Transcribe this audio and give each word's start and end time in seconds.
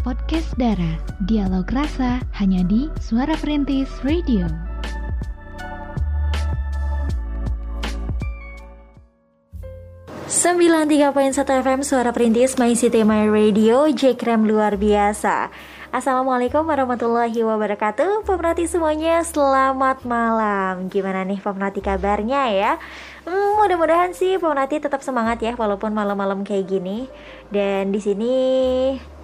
Podcast 0.00 0.56
Dara, 0.56 0.96
dialog 1.28 1.68
rasa 1.68 2.24
hanya 2.40 2.64
di 2.64 2.88
Suara 3.04 3.36
Perintis 3.36 3.92
Radio. 4.00 4.48
Sembilan 10.24 10.88
tiga 10.88 11.12
poin 11.12 11.28
satu 11.36 11.52
FM 11.52 11.84
Suara 11.84 12.16
Perintis 12.16 12.56
My 12.56 12.72
City 12.72 13.04
My 13.04 13.28
Radio 13.28 13.92
Jekrem 13.92 14.48
luar 14.48 14.80
biasa. 14.80 15.52
Assalamualaikum 15.92 16.64
warahmatullahi 16.64 17.36
wabarakatuh. 17.44 18.24
Pemerhati 18.24 18.64
semuanya 18.70 19.20
selamat 19.20 20.08
malam. 20.08 20.88
Gimana 20.88 21.28
nih 21.28 21.44
pemerhati 21.44 21.84
kabarnya 21.84 22.48
ya? 22.56 22.72
Hmm, 23.28 23.58
Mudah-mudahan 23.60 24.16
sih 24.16 24.40
pemerhati 24.40 24.80
tetap 24.80 25.04
semangat 25.04 25.44
ya 25.44 25.52
Walaupun 25.58 25.92
malam-malam 25.92 26.46
kayak 26.46 26.72
gini. 26.72 27.10
Dan 27.52 27.92
di 27.92 28.00
sini 28.00 28.34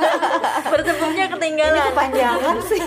Bertepuknya 0.72 1.32
ketinggalan. 1.32 1.80
Ini 1.80 1.88
kepanjangan 1.88 2.56
sih. 2.68 2.82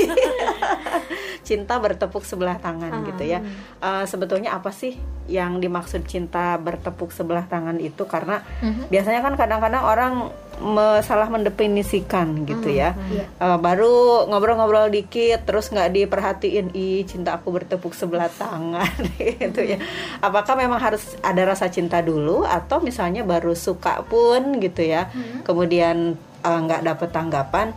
cinta 1.50 1.82
bertepuk 1.82 2.22
sebelah 2.22 2.62
tangan 2.62 3.02
hmm. 3.02 3.06
gitu 3.10 3.24
ya. 3.26 3.42
Uh, 3.82 4.06
sebetulnya 4.06 4.54
apa 4.54 4.70
sih 4.70 5.02
yang 5.26 5.58
dimaksud 5.58 6.06
cinta 6.06 6.62
bertepuk 6.62 7.10
sebelah 7.10 7.50
tangan 7.50 7.82
itu? 7.82 8.06
Karena 8.06 8.46
hmm. 8.62 8.94
biasanya 8.94 9.26
kan 9.26 9.34
kadang-kadang 9.34 9.82
orang 9.82 10.14
me 10.62 11.02
salah 11.02 11.28
mendefinisikan 11.28 12.46
gitu 12.46 12.70
hmm, 12.70 12.78
ya. 12.78 12.90
Hmm. 12.94 13.26
Uh, 13.42 13.58
baru 13.58 14.30
ngobrol-ngobrol 14.30 14.94
dikit 14.94 15.44
terus 15.50 15.74
nggak 15.74 15.92
diperhatiin 15.92 16.72
ih 16.78 17.04
cinta 17.10 17.36
aku 17.36 17.50
bertepuk 17.50 17.98
sebelah 17.98 18.30
tangan 18.30 18.94
gitu 19.42 19.62
ya. 19.66 19.82
Apakah 20.22 20.54
memang 20.56 20.78
harus 20.78 21.18
ada 21.26 21.42
rasa 21.44 21.68
cinta 21.74 22.00
dulu 22.00 22.46
atau 22.46 22.80
misalnya 22.80 23.26
baru 23.26 23.58
suka 23.58 24.06
pun 24.06 24.62
gitu 24.62 24.86
ya. 24.86 25.10
Hmm. 25.10 25.44
Kemudian 25.44 26.16
eh, 26.46 26.60
nggak 26.62 26.82
uh, 26.82 26.86
dapet 26.86 27.10
tanggapan 27.10 27.74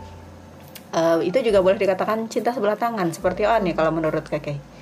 uh, 0.95 1.19
itu 1.19 1.37
juga 1.43 1.59
boleh 1.59 1.75
dikatakan 1.75 2.31
cinta 2.31 2.55
sebelah 2.55 2.79
tangan 2.79 3.11
seperti 3.11 3.43
nih 3.43 3.75
kalau 3.75 3.91
menurut 3.91 4.23
Keke? 4.23 4.74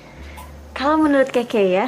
Kalau 0.74 0.98
menurut 0.98 1.30
Keke 1.30 1.70
ya, 1.70 1.86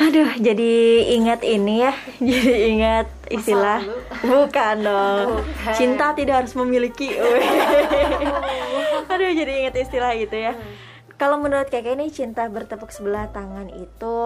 aduh 0.00 0.32
jadi 0.40 0.72
ingat 1.12 1.44
ini 1.44 1.84
ya, 1.84 1.92
jadi 2.32 2.54
ingat 2.72 3.06
istilah 3.28 3.84
bukan 4.24 4.76
dong. 4.88 5.44
Bukan. 5.44 5.74
cinta 5.76 6.16
tidak 6.16 6.44
harus 6.44 6.56
memiliki. 6.56 7.12
Aduh 9.12 9.30
jadi 9.32 9.52
ingat 9.64 9.74
istilah 9.76 10.12
gitu 10.16 10.36
ya. 10.36 10.52
Kalau 11.18 11.40
menurut 11.40 11.66
kakek 11.68 11.98
ini 11.98 12.14
cinta 12.14 12.46
bertepuk 12.46 12.94
sebelah 12.94 13.28
tangan 13.34 13.68
itu 13.72 14.16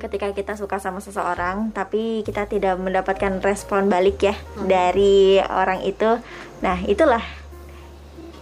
ketika 0.00 0.32
kita 0.32 0.56
suka 0.56 0.80
sama 0.80 0.98
seseorang 1.04 1.68
tapi 1.70 2.24
kita 2.24 2.48
tidak 2.48 2.80
mendapatkan 2.80 3.38
respon 3.44 3.92
balik 3.92 4.20
ya 4.24 4.34
hmm. 4.34 4.66
dari 4.66 5.38
orang 5.40 5.84
itu. 5.84 6.18
Nah 6.64 6.80
itulah 6.84 7.22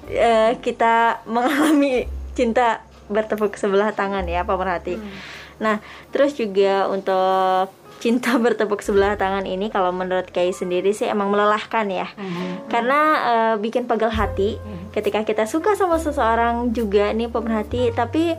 uh, 0.08 0.52
kita 0.62 1.26
mengalami 1.28 2.08
cinta 2.32 2.80
bertepuk 3.12 3.54
sebelah 3.60 3.92
tangan 3.92 4.24
ya 4.24 4.42
pemerhati 4.42 4.96
hmm. 4.98 5.12
nah 5.60 5.78
terus 6.10 6.34
juga 6.34 6.88
untuk 6.88 7.70
cinta 8.02 8.34
bertepuk 8.42 8.82
sebelah 8.82 9.14
tangan 9.14 9.46
ini 9.46 9.70
kalau 9.70 9.94
menurut 9.94 10.26
Kay 10.34 10.50
sendiri 10.50 10.90
sih 10.90 11.06
emang 11.06 11.30
melelahkan 11.30 11.86
ya 11.86 12.10
mm-hmm. 12.10 12.66
karena 12.66 13.00
uh, 13.22 13.54
bikin 13.62 13.86
pegel 13.86 14.10
hati 14.10 14.58
mm-hmm. 14.58 14.90
ketika 14.90 15.22
kita 15.22 15.46
suka 15.46 15.78
sama 15.78 16.02
seseorang 16.02 16.74
juga 16.74 17.14
nih 17.14 17.30
pemerhati 17.30 17.94
tapi 17.94 18.34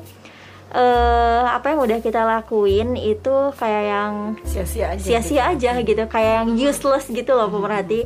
uh, 0.76 1.48
apa 1.48 1.72
yang 1.72 1.80
udah 1.80 2.00
kita 2.04 2.28
lakuin 2.28 3.00
itu 3.00 3.56
kayak 3.56 3.84
yang 3.88 4.14
sia-sia 4.44 4.92
aja 4.92 5.00
sia-sia 5.00 5.56
gitu. 5.56 5.72
aja 5.72 5.72
gitu 5.80 6.04
kayak 6.12 6.32
yang 6.44 6.50
useless 6.60 7.08
gitu 7.08 7.32
loh 7.32 7.48
pemerhati 7.48 8.04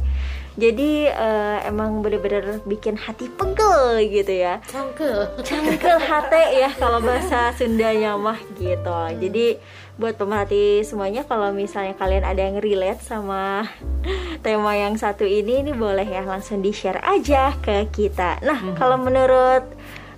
jadi 0.57 1.13
uh, 1.13 1.57
emang 1.69 2.01
bener-bener 2.01 2.59
bikin 2.66 2.97
hati 2.97 3.29
pegel 3.29 4.01
gitu 4.09 4.34
ya 4.34 4.57
cangkel 4.66 5.29
cangkel 5.45 5.97
hati 6.09 6.66
ya 6.66 6.69
kalau 6.75 6.97
bahasa 6.97 7.53
Sundanya 7.53 8.18
mah 8.18 8.41
gitu 8.57 8.97
jadi 9.22 9.62
buat 9.97 10.13
pemerhati 10.13 10.85
semuanya 10.85 11.25
kalau 11.25 11.50
misalnya 11.50 11.97
kalian 11.97 12.22
ada 12.22 12.38
yang 12.38 12.62
relate 12.62 13.01
sama 13.01 13.66
tema 14.46 14.78
yang 14.78 14.93
satu 14.93 15.26
ini 15.26 15.66
ini 15.66 15.73
boleh 15.73 16.05
ya 16.05 16.22
langsung 16.22 16.61
di 16.61 16.70
share 16.70 17.02
aja 17.02 17.58
ke 17.58 17.90
kita. 17.90 18.37
Nah 18.46 18.61
hmm. 18.61 18.76
kalau 18.78 19.02
menurut 19.02 19.66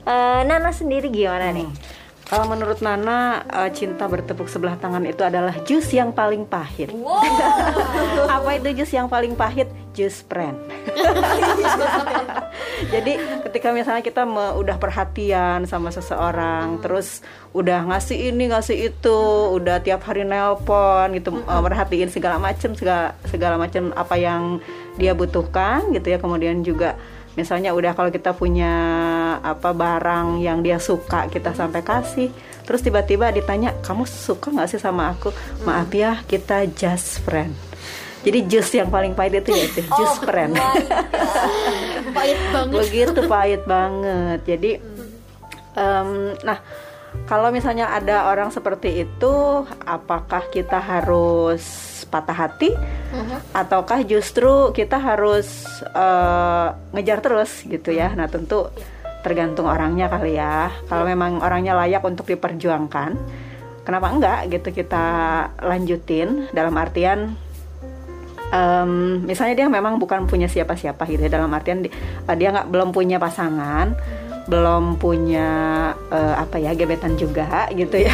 uh, 0.04 0.44
Nana 0.44 0.76
sendiri 0.76 1.08
gimana 1.08 1.56
hmm. 1.56 1.56
nih? 1.56 1.70
Kalau 2.30 2.46
menurut 2.46 2.78
Nana, 2.86 3.42
uh, 3.50 3.70
cinta 3.74 4.06
bertepuk 4.06 4.46
sebelah 4.46 4.78
tangan 4.78 5.02
itu 5.02 5.26
adalah 5.26 5.50
jus 5.66 5.90
yang 5.90 6.14
paling 6.14 6.46
pahit. 6.46 6.94
Wow. 6.94 7.26
Apa 8.38 8.62
itu 8.62 8.70
jus 8.78 8.94
yang 8.94 9.10
paling 9.10 9.34
pahit? 9.34 9.66
Jus 9.98 10.22
friend. 10.30 10.54
Jadi 12.94 13.18
ketika 13.50 13.74
misalnya 13.74 14.06
kita 14.06 14.30
me, 14.30 14.54
udah 14.62 14.78
perhatian 14.78 15.66
sama 15.66 15.90
seseorang, 15.90 16.78
hmm. 16.78 16.82
terus 16.86 17.26
udah 17.58 17.90
ngasih 17.90 18.30
ini 18.30 18.54
ngasih 18.54 18.94
itu, 18.94 19.20
udah 19.58 19.82
tiap 19.82 20.06
hari 20.06 20.22
nelpon 20.22 21.18
gitu, 21.18 21.34
hmm. 21.34 21.50
uh, 21.50 21.62
merhatiin 21.66 22.14
segala 22.14 22.38
macam 22.38 22.78
segala 22.78 23.18
segala 23.26 23.58
macam 23.58 23.90
apa 23.98 24.14
yang 24.22 24.62
dia 25.02 25.18
butuhkan 25.18 25.90
gitu 25.98 26.14
ya. 26.14 26.22
Kemudian 26.22 26.62
juga 26.62 26.94
misalnya 27.40 27.72
udah 27.72 27.96
kalau 27.96 28.12
kita 28.12 28.36
punya 28.36 28.74
apa 29.40 29.72
barang 29.72 30.44
yang 30.44 30.60
dia 30.60 30.76
suka 30.76 31.32
kita 31.32 31.56
sampai 31.56 31.80
kasih 31.80 32.28
terus 32.68 32.84
tiba-tiba 32.84 33.32
ditanya 33.32 33.74
kamu 33.80 34.04
suka 34.04 34.52
nggak 34.52 34.70
sih 34.70 34.82
sama 34.84 35.16
aku? 35.16 35.32
Maaf 35.64 35.90
ya 35.96 36.20
kita 36.28 36.68
just 36.76 37.24
friend. 37.24 37.56
Jadi 38.20 38.52
jus 38.52 38.68
yang 38.76 38.92
paling 38.92 39.16
pahit 39.16 39.40
itu 39.40 39.56
ya 39.56 39.64
itu 39.64 39.82
jus 39.88 40.14
oh, 40.20 40.28
friend. 40.28 40.54
pahit 42.16 42.40
banget. 42.52 42.76
Begitu 42.76 43.20
pahit 43.32 43.64
banget. 43.64 44.40
Jadi 44.44 44.72
Um, 45.80 46.36
nah, 46.44 46.60
kalau 47.30 47.54
misalnya 47.54 47.94
ada 47.94 48.28
orang 48.30 48.50
seperti 48.50 49.06
itu, 49.08 49.36
apakah 49.88 50.50
kita 50.52 50.82
harus 50.82 51.62
patah 52.10 52.34
hati, 52.36 52.74
uh-huh. 52.74 53.40
ataukah 53.54 54.02
justru 54.04 54.74
kita 54.74 54.98
harus 54.98 55.66
uh, 55.94 56.74
ngejar 56.92 57.22
terus 57.22 57.64
gitu 57.64 57.94
ya? 57.94 58.12
Nah, 58.18 58.26
tentu 58.26 58.68
tergantung 59.22 59.70
orangnya 59.70 60.10
kali 60.10 60.36
ya. 60.36 60.74
Kalau 60.90 61.06
memang 61.06 61.40
orangnya 61.40 61.78
layak 61.78 62.04
untuk 62.04 62.26
diperjuangkan, 62.28 63.16
kenapa 63.86 64.08
enggak 64.10 64.40
gitu 64.50 64.74
kita 64.74 65.06
lanjutin? 65.62 66.50
Dalam 66.52 66.74
artian 66.76 67.38
um, 68.54 69.24
misalnya 69.24 69.66
dia 69.66 69.68
memang 69.70 70.02
bukan 70.02 70.26
punya 70.26 70.50
siapa-siapa 70.50 71.06
gitu 71.10 71.22
ya 71.26 71.32
dalam 71.32 71.52
artian 71.54 71.86
di, 71.86 71.90
uh, 72.26 72.36
dia 72.36 72.50
nggak 72.54 72.70
belum 72.70 72.90
punya 72.92 73.22
pasangan 73.22 73.94
belum 74.50 74.98
punya 74.98 75.50
uh, 76.10 76.36
apa 76.42 76.58
ya 76.60 76.76
gebetan 76.76 77.16
juga 77.16 77.70
gitu 77.74 78.02
ya. 78.02 78.14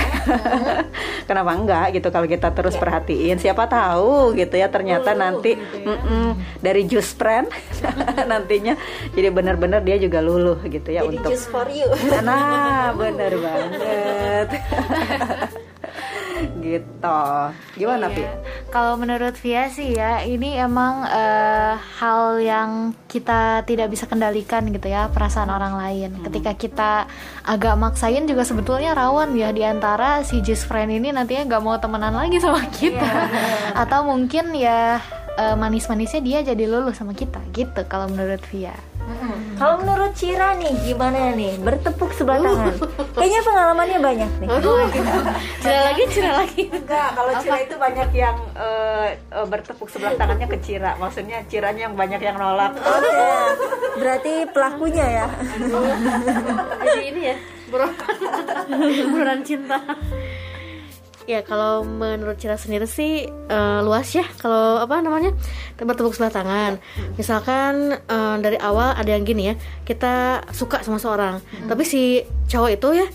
Kenapa 1.28 1.52
enggak 1.58 1.96
gitu 1.98 2.08
kalau 2.14 2.28
kita 2.30 2.52
terus 2.54 2.76
yeah. 2.78 2.84
perhatiin. 2.84 3.38
Siapa 3.42 3.66
tahu 3.66 4.36
gitu 4.38 4.56
ya 4.56 4.68
ternyata 4.70 5.16
oh, 5.16 5.18
nanti 5.18 5.58
gitu 5.58 5.78
ya. 5.82 5.96
mm 5.96 6.00
-mm, 6.00 6.28
dari 6.62 6.82
just 6.86 7.18
friend 7.18 7.50
nantinya 8.32 8.78
jadi 9.16 9.32
benar-benar 9.32 9.82
dia 9.82 9.98
juga 9.98 10.22
luluh 10.22 10.60
gitu 10.68 10.92
ya 10.92 11.02
jadi 11.04 11.18
untuk 11.18 11.32
just 11.34 11.50
for 11.50 11.66
you. 11.72 11.88
Nah 12.22 12.94
benar 12.94 13.34
banget 13.34 14.48
gitu 16.66 17.22
gimana 17.78 18.10
iya. 18.10 18.34
Kalau 18.74 18.98
menurut 18.98 19.38
Via 19.38 19.70
sih 19.70 19.94
ya 19.94 20.26
ini 20.26 20.58
emang 20.58 21.06
uh, 21.06 21.78
hal 21.78 22.42
yang 22.42 22.98
kita 23.06 23.62
tidak 23.70 23.94
bisa 23.94 24.10
kendalikan 24.10 24.66
gitu 24.74 24.90
ya 24.90 25.08
perasaan 25.14 25.54
orang 25.54 25.78
lain. 25.78 26.10
Hmm. 26.18 26.24
Ketika 26.28 26.52
kita 26.58 26.92
agak 27.46 27.76
maksain 27.78 28.26
juga 28.26 28.42
sebetulnya 28.42 28.98
rawan 28.98 29.38
ya 29.38 29.54
di 29.54 29.62
antara 29.62 30.26
si 30.26 30.42
just 30.42 30.66
friend 30.66 30.90
ini 30.90 31.14
nantinya 31.14 31.46
nggak 31.46 31.64
mau 31.64 31.78
temenan 31.78 32.18
lagi 32.18 32.42
sama 32.42 32.66
kita 32.74 33.06
yeah. 33.06 33.78
atau 33.86 34.08
mungkin 34.08 34.52
ya 34.58 35.00
uh, 35.38 35.56
manis-manisnya 35.56 36.22
dia 36.24 36.40
jadi 36.42 36.66
lulus 36.66 36.98
sama 36.98 37.14
kita 37.14 37.40
gitu 37.54 37.86
kalau 37.86 38.10
menurut 38.10 38.42
Via. 38.50 38.76
Hmm. 39.06 39.38
Kalau 39.56 39.76
menurut 39.86 40.12
Cira 40.18 40.58
nih 40.58 40.74
gimana 40.82 41.32
nih 41.38 41.62
bertepuk 41.62 42.10
sebelah 42.18 42.42
tangan? 42.42 42.74
Kayaknya 43.14 43.42
pengalamannya 43.46 44.00
banyak 44.02 44.32
nih. 44.42 44.48
Oh, 44.50 44.82
Cira 45.62 45.80
lagi, 45.94 46.04
Cira 46.10 46.32
lagi. 46.42 46.62
Enggak, 46.74 47.10
kalau 47.14 47.32
Cira 47.38 47.58
itu 47.62 47.76
banyak 47.78 48.10
yang 48.18 48.38
uh, 48.58 49.14
uh, 49.30 49.46
bertepuk 49.46 49.88
sebelah 49.94 50.18
tangannya 50.18 50.50
ke 50.50 50.58
Cira. 50.60 50.98
Maksudnya 50.98 51.46
Ciranya 51.46 51.88
yang 51.88 51.96
banyak 51.96 52.18
yang 52.18 52.36
nolak. 52.42 52.74
Oke. 52.76 53.06
Okay. 53.06 53.38
Berarti 54.02 54.34
pelakunya 54.50 55.06
ya. 55.24 55.26
Jadi 56.82 57.04
ini 57.06 57.22
ya, 57.30 57.38
buronan 57.70 59.42
cinta 59.46 59.80
ya 61.26 61.42
kalau 61.42 61.82
menurut 61.82 62.38
Cira 62.38 62.58
sendiri 62.58 62.86
sih 62.86 63.26
uh, 63.30 63.82
luas 63.82 64.10
ya. 64.14 64.26
Kalau 64.40 64.82
apa 64.82 65.02
namanya 65.02 65.34
bertepuk 65.78 66.14
sebelah 66.14 66.34
tangan. 66.34 66.72
Misalkan 67.18 67.98
uh, 68.06 68.38
dari 68.40 68.58
awal 68.62 68.94
ada 68.94 69.10
yang 69.10 69.26
gini 69.26 69.54
ya 69.54 69.56
kita 69.86 70.46
suka 70.54 70.82
sama 70.86 71.02
seorang. 71.02 71.42
Hmm. 71.42 71.68
tapi 71.70 71.84
si 71.84 72.22
cowok 72.50 72.70
itu 72.78 72.90
ya 73.02 73.08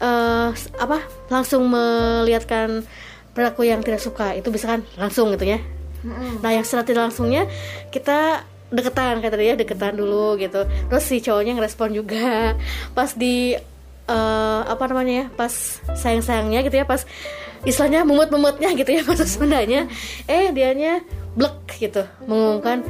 uh, 0.00 0.48
apa 0.78 0.98
langsung 1.28 1.66
melihatkan 1.66 2.86
perilaku 3.34 3.66
yang 3.66 3.82
tidak 3.82 4.00
suka. 4.00 4.34
Itu 4.38 4.54
bisa 4.54 4.78
kan 4.78 4.80
langsung 4.96 5.34
gitu 5.34 5.46
ya. 5.46 5.60
Hmm. 6.00 6.40
nah 6.40 6.48
yang 6.48 6.64
secara 6.64 6.88
tidak 6.88 7.12
langsungnya 7.12 7.44
kita 7.92 8.48
deketan 8.72 9.20
kayak 9.20 9.36
tadi 9.36 9.52
ya 9.52 9.54
deketan 9.58 9.98
dulu 9.98 10.38
gitu. 10.38 10.64
Terus 10.64 11.04
si 11.04 11.20
cowoknya 11.20 11.58
ngerespon 11.58 11.90
juga. 11.92 12.54
Pas 12.96 13.10
di 13.18 13.52
uh, 14.10 14.60
apa 14.66 14.82
namanya 14.90 15.14
ya 15.14 15.26
pas 15.30 15.52
sayang 15.94 16.26
sayangnya 16.26 16.66
gitu 16.66 16.82
ya 16.82 16.84
pas 16.84 17.06
istilahnya 17.62 18.02
mumut 18.02 18.28
mumutnya 18.34 18.74
gitu 18.74 18.90
ya 18.90 19.06
pas 19.08 19.22
Sundanya 19.22 19.86
eh 20.26 20.50
dianya 20.50 21.06
blek 21.38 21.78
gitu 21.78 22.02
mengumumkan 22.26 22.82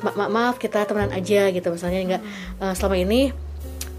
ma 0.00 0.10
ma 0.16 0.24
maaf 0.30 0.56
kita 0.56 0.88
temenan 0.88 1.12
aja 1.12 1.52
gitu. 1.52 1.68
Misalnya 1.68 2.00
enggak 2.00 2.22
uh, 2.62 2.72
selama 2.72 2.96
ini 2.96 3.20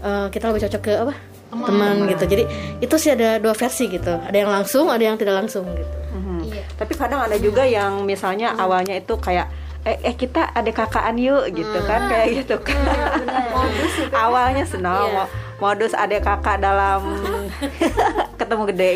uh, 0.02 0.26
kita 0.32 0.50
lebih 0.50 0.66
cocok 0.66 0.82
ke 0.82 0.92
apa? 0.96 1.14
Teman. 1.54 2.10
Gitu. 2.10 2.24
Jadi 2.26 2.44
itu 2.82 2.94
sih 2.98 3.14
ada 3.14 3.38
dua 3.38 3.54
versi 3.54 3.86
gitu. 3.86 4.10
Ada 4.10 4.34
yang 4.34 4.50
langsung 4.50 4.90
ada 4.90 5.04
yang 5.04 5.14
tidak 5.14 5.44
langsung 5.44 5.68
gitu. 5.70 5.94
Mm-hmm. 6.14 6.38
iya. 6.46 6.62
tapi 6.78 6.94
kadang 6.94 7.26
ada 7.26 7.34
juga 7.42 7.66
yang 7.66 8.06
misalnya 8.06 8.54
mm. 8.54 8.62
awalnya 8.62 8.94
itu 8.94 9.18
kayak 9.18 9.50
eh, 9.82 9.98
eh 9.98 10.14
kita 10.14 10.54
ada 10.54 10.70
kakaan 10.70 11.18
yuk 11.18 11.50
gitu 11.50 11.78
mm. 11.82 11.86
kan 11.90 12.00
kayak 12.06 12.28
gitu 12.42 12.56
kan. 12.62 12.78
Mm, 13.22 14.14
awalnya 14.26 14.62
senang 14.66 15.10
yeah 15.10 15.43
modus 15.62 15.94
adik 15.94 16.26
kakak 16.26 16.58
dalam 16.58 17.02
ketemu 18.40 18.62
gede 18.74 18.92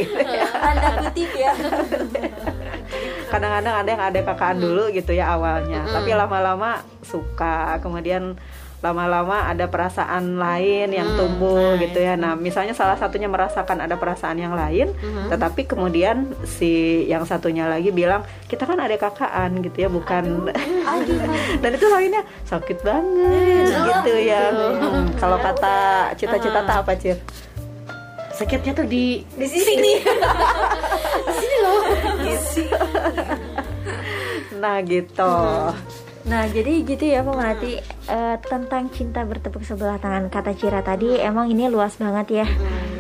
tanda 0.59 0.89
kutip 1.03 1.31
ya 1.35 1.53
kadang-kadang 3.29 3.75
ada 3.85 3.89
yang 3.89 4.03
ada 4.03 4.19
kakaan 4.25 4.59
dulu 4.59 4.91
gitu 4.91 5.13
ya 5.13 5.37
awalnya 5.37 5.85
tapi 5.89 6.11
lama-lama 6.17 6.83
suka 7.05 7.79
kemudian 7.85 8.35
lama-lama 8.79 9.51
ada 9.51 9.67
perasaan 9.67 10.39
lain 10.39 10.95
yang 10.95 11.11
hmm, 11.11 11.19
tumbuh 11.19 11.75
nah, 11.75 11.83
gitu 11.83 11.99
ya. 11.99 12.15
Nah, 12.15 12.39
misalnya 12.39 12.79
salah 12.79 12.95
satunya 12.95 13.27
merasakan 13.27 13.83
ada 13.83 13.99
perasaan 13.99 14.39
yang 14.39 14.55
lain, 14.55 14.95
hmm. 14.95 15.35
tetapi 15.35 15.67
kemudian 15.67 16.31
si 16.47 17.03
yang 17.11 17.27
satunya 17.27 17.67
lagi 17.67 17.91
bilang 17.91 18.23
kita 18.47 18.71
kan 18.71 18.79
ada 18.79 18.95
kakaan 18.95 19.67
gitu 19.67 19.83
ya, 19.83 19.89
bukan. 19.91 20.55
Aduh, 20.55 21.19
aduh. 21.27 21.59
Dan 21.59 21.71
itu 21.75 21.87
lainnya 21.91 22.23
sakit 22.47 22.79
banget 22.87 23.67
hmm, 23.67 23.83
gitu 23.83 24.13
ya. 24.15 24.43
Hmm, 24.55 25.11
kalau 25.19 25.43
kata 25.43 25.77
cita-cita 26.15 26.63
tak 26.63 26.87
apa 26.87 26.95
cir? 26.95 27.19
Sakitnya 28.31 28.79
tuh 28.79 28.87
di 28.87 29.27
di 29.35 29.47
sini. 29.51 29.93
loh. 32.67 32.91
nah 34.63 34.83
gitu. 34.83 35.23
Hmm 35.23 36.07
Nah, 36.29 36.45
jadi 36.45 36.85
gitu 36.85 37.05
ya 37.09 37.25
pemerhati 37.25 37.81
uh, 38.13 38.37
tentang 38.45 38.93
cinta 38.93 39.25
bertepuk 39.25 39.65
sebelah 39.65 39.97
tangan 39.97 40.29
kata 40.29 40.53
Cira 40.53 40.85
tadi 40.85 41.17
emang 41.17 41.49
ini 41.49 41.73
luas 41.73 41.97
banget 41.97 42.45
ya. 42.45 42.47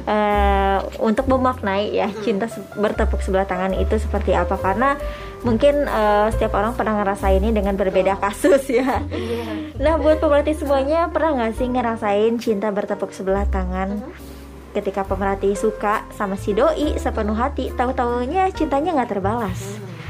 Uh, 0.08 0.80
untuk 1.04 1.28
memaknai 1.28 1.92
ya 1.92 2.08
cinta 2.24 2.48
bertepuk 2.72 3.20
sebelah 3.20 3.44
tangan 3.44 3.76
itu 3.76 4.00
seperti 4.00 4.32
apa 4.32 4.56
karena 4.56 4.96
mungkin 5.44 5.84
uh, 5.84 6.32
setiap 6.32 6.56
orang 6.56 6.72
pernah 6.72 7.04
ngerasain 7.04 7.44
ini 7.44 7.52
dengan 7.52 7.76
berbeda 7.76 8.16
kasus 8.16 8.64
ya. 8.72 9.04
Iya. 9.12 9.76
Nah, 9.76 10.00
buat 10.00 10.24
pemerhati 10.24 10.56
semuanya 10.56 11.12
pernah 11.12 11.36
nggak 11.36 11.54
sih 11.60 11.68
ngerasain 11.68 12.32
cinta 12.40 12.72
bertepuk 12.72 13.12
sebelah 13.12 13.44
tangan? 13.52 14.00
Ketika 14.72 15.04
pemerhati 15.04 15.56
suka 15.56 16.04
sama 16.14 16.36
si 16.36 16.52
doi 16.52 16.96
sepenuh 17.00 17.36
hati, 17.36 17.72
tahu-taunya 17.72 18.52
cintanya 18.52 18.94
nggak 18.94 19.16
terbalas. 19.16 19.60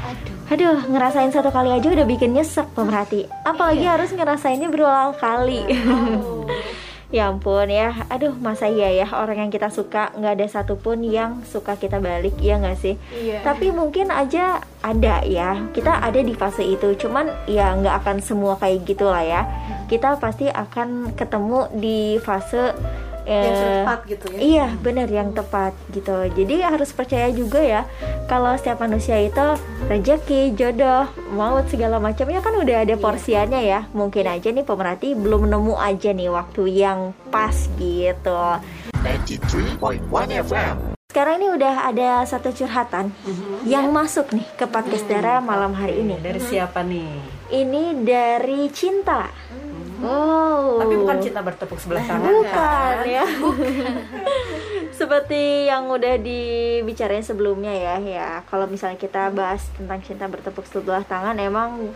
Aduh 0.03 0.39
aduh 0.49 0.81
ngerasain 0.89 1.29
satu 1.29 1.53
kali 1.53 1.69
aja 1.69 1.93
udah 1.93 2.09
bikin 2.09 2.33
nyesek 2.33 2.65
pemerhati 2.73 3.29
apalagi 3.45 3.85
iya. 3.85 3.93
harus 3.93 4.09
ngerasainnya 4.09 4.73
berulang 4.73 5.13
kali 5.13 5.61
oh. 5.85 6.49
ya 7.13 7.29
ampun 7.29 7.69
ya 7.69 8.05
aduh 8.09 8.33
masa 8.37 8.65
iya 8.69 8.89
ya 8.89 9.05
orang 9.13 9.45
yang 9.45 9.51
kita 9.53 9.69
suka 9.69 10.09
nggak 10.13 10.33
ada 10.41 10.47
satupun 10.49 11.05
yang 11.05 11.41
suka 11.45 11.77
kita 11.77 12.01
balik 12.01 12.37
ya 12.41 12.57
nggak 12.57 12.77
sih 12.81 12.97
iya. 13.13 13.45
tapi 13.45 13.69
mungkin 13.69 14.09
aja 14.09 14.61
ada 14.81 15.21
ya 15.25 15.69
kita 15.73 16.01
ada 16.05 16.21
di 16.21 16.33
fase 16.37 16.65
itu 16.65 16.97
cuman 16.97 17.29
ya 17.45 17.73
nggak 17.77 18.05
akan 18.05 18.17
semua 18.21 18.57
kayak 18.57 18.85
gitulah 18.89 19.21
ya 19.21 19.45
kita 19.89 20.21
pasti 20.21 20.49
akan 20.53 21.17
ketemu 21.17 21.65
di 21.77 22.21
fase 22.21 22.77
yang 23.29 23.53
eh, 23.53 23.61
tepat 23.85 23.99
gitu 24.09 24.25
ya 24.33 24.39
iya 24.41 24.67
benar 24.81 25.07
yang 25.07 25.29
tepat 25.37 25.73
gitu 25.93 26.15
jadi 26.33 26.73
harus 26.73 26.89
percaya 26.89 27.29
juga 27.29 27.61
ya 27.61 27.81
kalau 28.25 28.57
setiap 28.57 28.81
manusia 28.81 29.21
itu 29.21 29.45
rezeki 29.85 30.57
jodoh 30.57 31.05
maut 31.37 31.69
segala 31.69 32.01
macamnya 32.01 32.41
kan 32.41 32.57
udah 32.57 32.77
ada 32.81 32.95
iya. 32.97 33.01
porsiannya 33.01 33.61
ya 33.61 33.79
mungkin 33.93 34.25
aja 34.25 34.49
nih 34.49 34.65
pemerhati 34.65 35.13
belum 35.13 35.45
nemu 35.45 35.77
aja 35.77 36.09
nih 36.09 36.29
waktu 36.33 36.61
yang 36.73 37.13
pas 37.29 37.55
gitu 37.77 38.41
93.1 39.05 40.09
FM 40.49 40.99
sekarang 41.09 41.41
ini 41.41 41.47
udah 41.57 41.89
ada 41.89 42.21
satu 42.21 42.53
curhatan 42.53 43.09
mm-hmm. 43.09 43.65
yang 43.65 43.89
yeah. 43.89 43.97
masuk 43.97 44.29
nih 44.29 44.45
ke 44.53 44.69
podcast 44.69 45.09
mm-hmm. 45.09 45.25
Dara 45.25 45.41
malam 45.41 45.73
hari 45.73 46.05
ini. 46.05 46.21
Dari 46.21 46.37
siapa 46.37 46.85
nih? 46.85 47.09
Ini 47.49 48.05
dari 48.05 48.69
Cinta. 48.69 49.25
Mm-hmm. 49.25 49.58
Oh. 50.03 50.79
Tapi 50.79 50.95
bukan 50.95 51.17
cinta 51.19 51.41
bertepuk 51.43 51.79
sebelah 51.79 52.03
tangan 52.07 52.31
bukan, 52.31 52.95
kan? 52.99 53.03
ya. 53.03 53.25
Seperti 54.99 55.67
yang 55.67 55.87
udah 55.91 56.15
dibicarain 56.19 57.23
sebelumnya 57.23 57.71
ya, 57.71 57.95
ya. 57.99 58.29
Kalau 58.47 58.67
misalnya 58.67 58.99
kita 58.99 59.31
bahas 59.31 59.67
tentang 59.75 59.99
cinta 60.03 60.25
bertepuk 60.27 60.63
sebelah 60.67 61.03
tangan 61.03 61.35
emang 61.39 61.91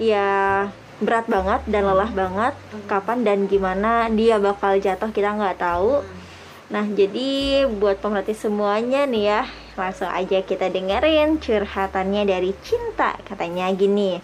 ya 0.00 0.68
berat 1.02 1.26
banget 1.26 1.60
dan 1.66 1.90
lelah 1.90 2.10
banget 2.14 2.54
kapan 2.86 3.26
dan 3.26 3.38
gimana 3.50 4.06
dia 4.10 4.38
bakal 4.38 4.76
jatuh 4.78 5.10
kita 5.12 5.36
nggak 5.36 5.60
tahu. 5.60 6.04
Nah, 6.72 6.84
jadi 6.88 7.64
buat 7.68 8.00
pemerhati 8.00 8.32
semuanya 8.32 9.04
nih 9.04 9.24
ya, 9.28 9.42
langsung 9.76 10.08
aja 10.08 10.40
kita 10.40 10.72
dengerin 10.72 11.36
curhatannya 11.36 12.24
dari 12.24 12.56
cinta. 12.64 13.20
Katanya 13.20 13.68
gini 13.76 14.18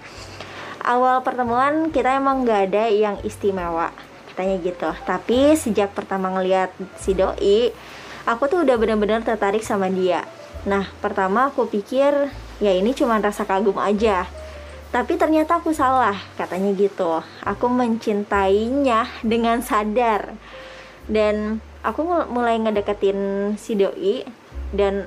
awal 0.84 1.20
pertemuan 1.20 1.92
kita 1.92 2.16
emang 2.16 2.44
nggak 2.44 2.60
ada 2.72 2.84
yang 2.88 3.16
istimewa. 3.22 3.92
Katanya 4.32 4.56
gitu. 4.60 4.90
Tapi 5.04 5.54
sejak 5.56 5.92
pertama 5.92 6.32
ngeliat 6.32 6.72
si 6.96 7.12
doi 7.12 7.72
aku 8.24 8.48
tuh 8.48 8.64
udah 8.64 8.76
bener-bener 8.76 9.20
tertarik 9.24 9.64
sama 9.64 9.88
dia. 9.88 10.24
Nah 10.64 10.88
pertama 11.00 11.48
aku 11.48 11.68
pikir 11.68 12.32
ya 12.60 12.72
ini 12.72 12.92
cuma 12.96 13.20
rasa 13.20 13.44
kagum 13.44 13.76
aja. 13.80 14.28
Tapi 14.90 15.14
ternyata 15.14 15.62
aku 15.62 15.70
salah 15.70 16.18
katanya 16.34 16.74
gitu. 16.74 17.22
Aku 17.46 17.70
mencintainya 17.70 19.06
dengan 19.22 19.62
sadar. 19.62 20.34
Dan 21.06 21.62
aku 21.82 22.04
mulai 22.30 22.58
ngedeketin 22.58 23.54
si 23.56 23.78
doi 23.78 24.26
dan 24.70 25.06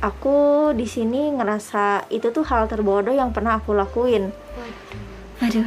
aku 0.00 0.70
di 0.72 0.88
sini 0.88 1.32
ngerasa 1.34 2.08
itu 2.08 2.32
tuh 2.32 2.44
hal 2.48 2.66
terbodoh 2.66 3.12
yang 3.12 3.34
pernah 3.36 3.60
aku 3.60 3.76
lakuin 3.76 4.32
aduh. 5.40 5.64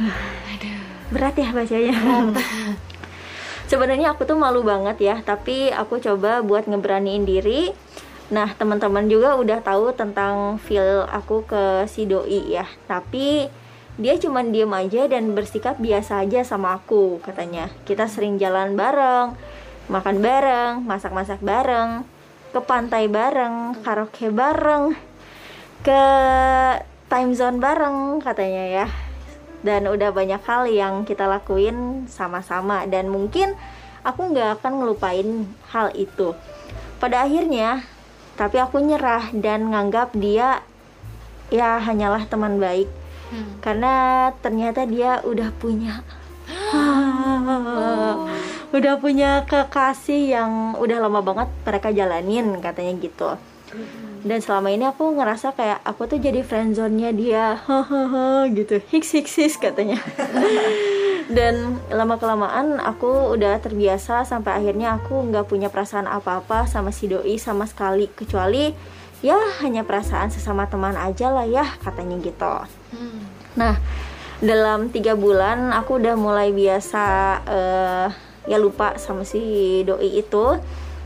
Aduh 0.54 0.84
berat 1.14 1.38
ya 1.38 1.54
bacanya. 1.54 1.94
Sebenarnya 3.70 4.12
aku 4.12 4.26
tuh 4.28 4.36
malu 4.36 4.66
banget 4.66 4.98
ya 5.00 5.16
tapi 5.22 5.70
aku 5.72 6.02
coba 6.02 6.42
buat 6.42 6.66
ngeberaniin 6.66 7.22
diri. 7.22 7.70
Nah 8.34 8.50
teman-teman 8.56 9.06
juga 9.06 9.38
udah 9.38 9.62
tahu 9.62 9.94
tentang 9.94 10.58
feel 10.58 11.06
aku 11.06 11.46
ke 11.46 11.86
si 11.86 12.10
doi 12.10 12.58
ya. 12.58 12.66
Tapi 12.90 13.46
dia 13.94 14.18
cuma 14.18 14.42
diem 14.42 14.70
aja 14.74 15.06
dan 15.06 15.38
bersikap 15.38 15.78
biasa 15.78 16.26
aja 16.26 16.42
sama 16.42 16.76
aku 16.82 17.22
katanya. 17.22 17.70
Kita 17.86 18.10
sering 18.10 18.36
jalan 18.42 18.74
bareng 18.74 19.38
makan 19.86 20.18
bareng 20.24 20.80
masak-masak 20.82 21.44
bareng 21.44 22.08
ke 22.56 22.60
pantai 22.64 23.06
bareng 23.06 23.76
karaoke 23.84 24.32
bareng 24.32 24.96
ke 25.84 26.02
time 27.12 27.36
zone 27.36 27.60
bareng 27.60 28.24
katanya 28.24 28.64
ya 28.82 28.86
dan 29.64 29.88
udah 29.88 30.12
banyak 30.12 30.44
hal 30.44 30.68
yang 30.68 31.08
kita 31.08 31.24
lakuin 31.24 32.04
sama-sama 32.06 32.84
dan 32.84 33.08
mungkin 33.08 33.56
aku 34.04 34.30
nggak 34.30 34.60
akan 34.60 34.72
ngelupain 34.84 35.28
hal 35.72 35.88
itu 35.96 36.36
pada 37.00 37.24
akhirnya 37.24 37.82
tapi 38.36 38.60
aku 38.60 38.84
nyerah 38.84 39.32
dan 39.32 39.72
nganggap 39.72 40.12
dia 40.12 40.60
ya 41.48 41.80
hanyalah 41.80 42.28
teman 42.28 42.60
baik 42.60 42.92
hmm. 43.32 43.64
karena 43.64 43.94
ternyata 44.44 44.84
dia 44.84 45.24
udah 45.24 45.48
punya 45.56 46.04
oh. 46.76 48.28
udah 48.76 48.98
punya 48.98 49.46
kekasih 49.46 50.34
yang 50.34 50.52
udah 50.76 50.98
lama 50.98 51.22
banget 51.22 51.48
mereka 51.62 51.88
jalanin 51.94 52.58
katanya 52.58 52.92
gitu 53.00 53.30
dan 54.24 54.40
selama 54.40 54.72
ini 54.72 54.88
aku 54.88 55.12
ngerasa 55.12 55.52
kayak 55.52 55.84
aku 55.84 56.08
tuh 56.08 56.16
jadi 56.16 56.40
friendzone-nya 56.40 57.10
dia. 57.12 57.44
Hahaha 57.68 58.48
gitu. 58.48 58.80
Hiks 58.88 59.12
hiks 59.12 59.36
hiks 59.36 59.60
katanya. 59.60 60.00
Dan 61.24 61.80
lama 61.88 62.20
kelamaan 62.20 62.80
aku 62.80 63.32
udah 63.32 63.56
terbiasa 63.60 64.28
sampai 64.28 64.60
akhirnya 64.60 65.00
aku 65.00 65.24
nggak 65.28 65.48
punya 65.48 65.72
perasaan 65.72 66.04
apa-apa 66.04 66.68
sama 66.68 66.92
si 66.92 67.08
doi 67.08 67.36
sama 67.36 67.64
sekali. 67.68 68.08
Kecuali 68.12 68.72
ya 69.24 69.40
hanya 69.64 69.88
perasaan 69.88 70.28
sesama 70.28 70.68
teman 70.68 70.96
aja 71.00 71.32
lah 71.32 71.48
ya 71.48 71.64
katanya 71.80 72.20
gitu. 72.20 72.54
Hmm. 72.92 73.24
nah 73.56 73.80
dalam 74.44 74.92
tiga 74.92 75.16
bulan 75.16 75.72
aku 75.72 75.96
udah 75.96 76.12
mulai 76.12 76.52
biasa 76.52 77.04
uh, 77.48 78.08
ya 78.44 78.60
lupa 78.60 79.00
sama 79.00 79.24
si 79.24 79.80
doi 79.88 80.20
itu 80.20 80.60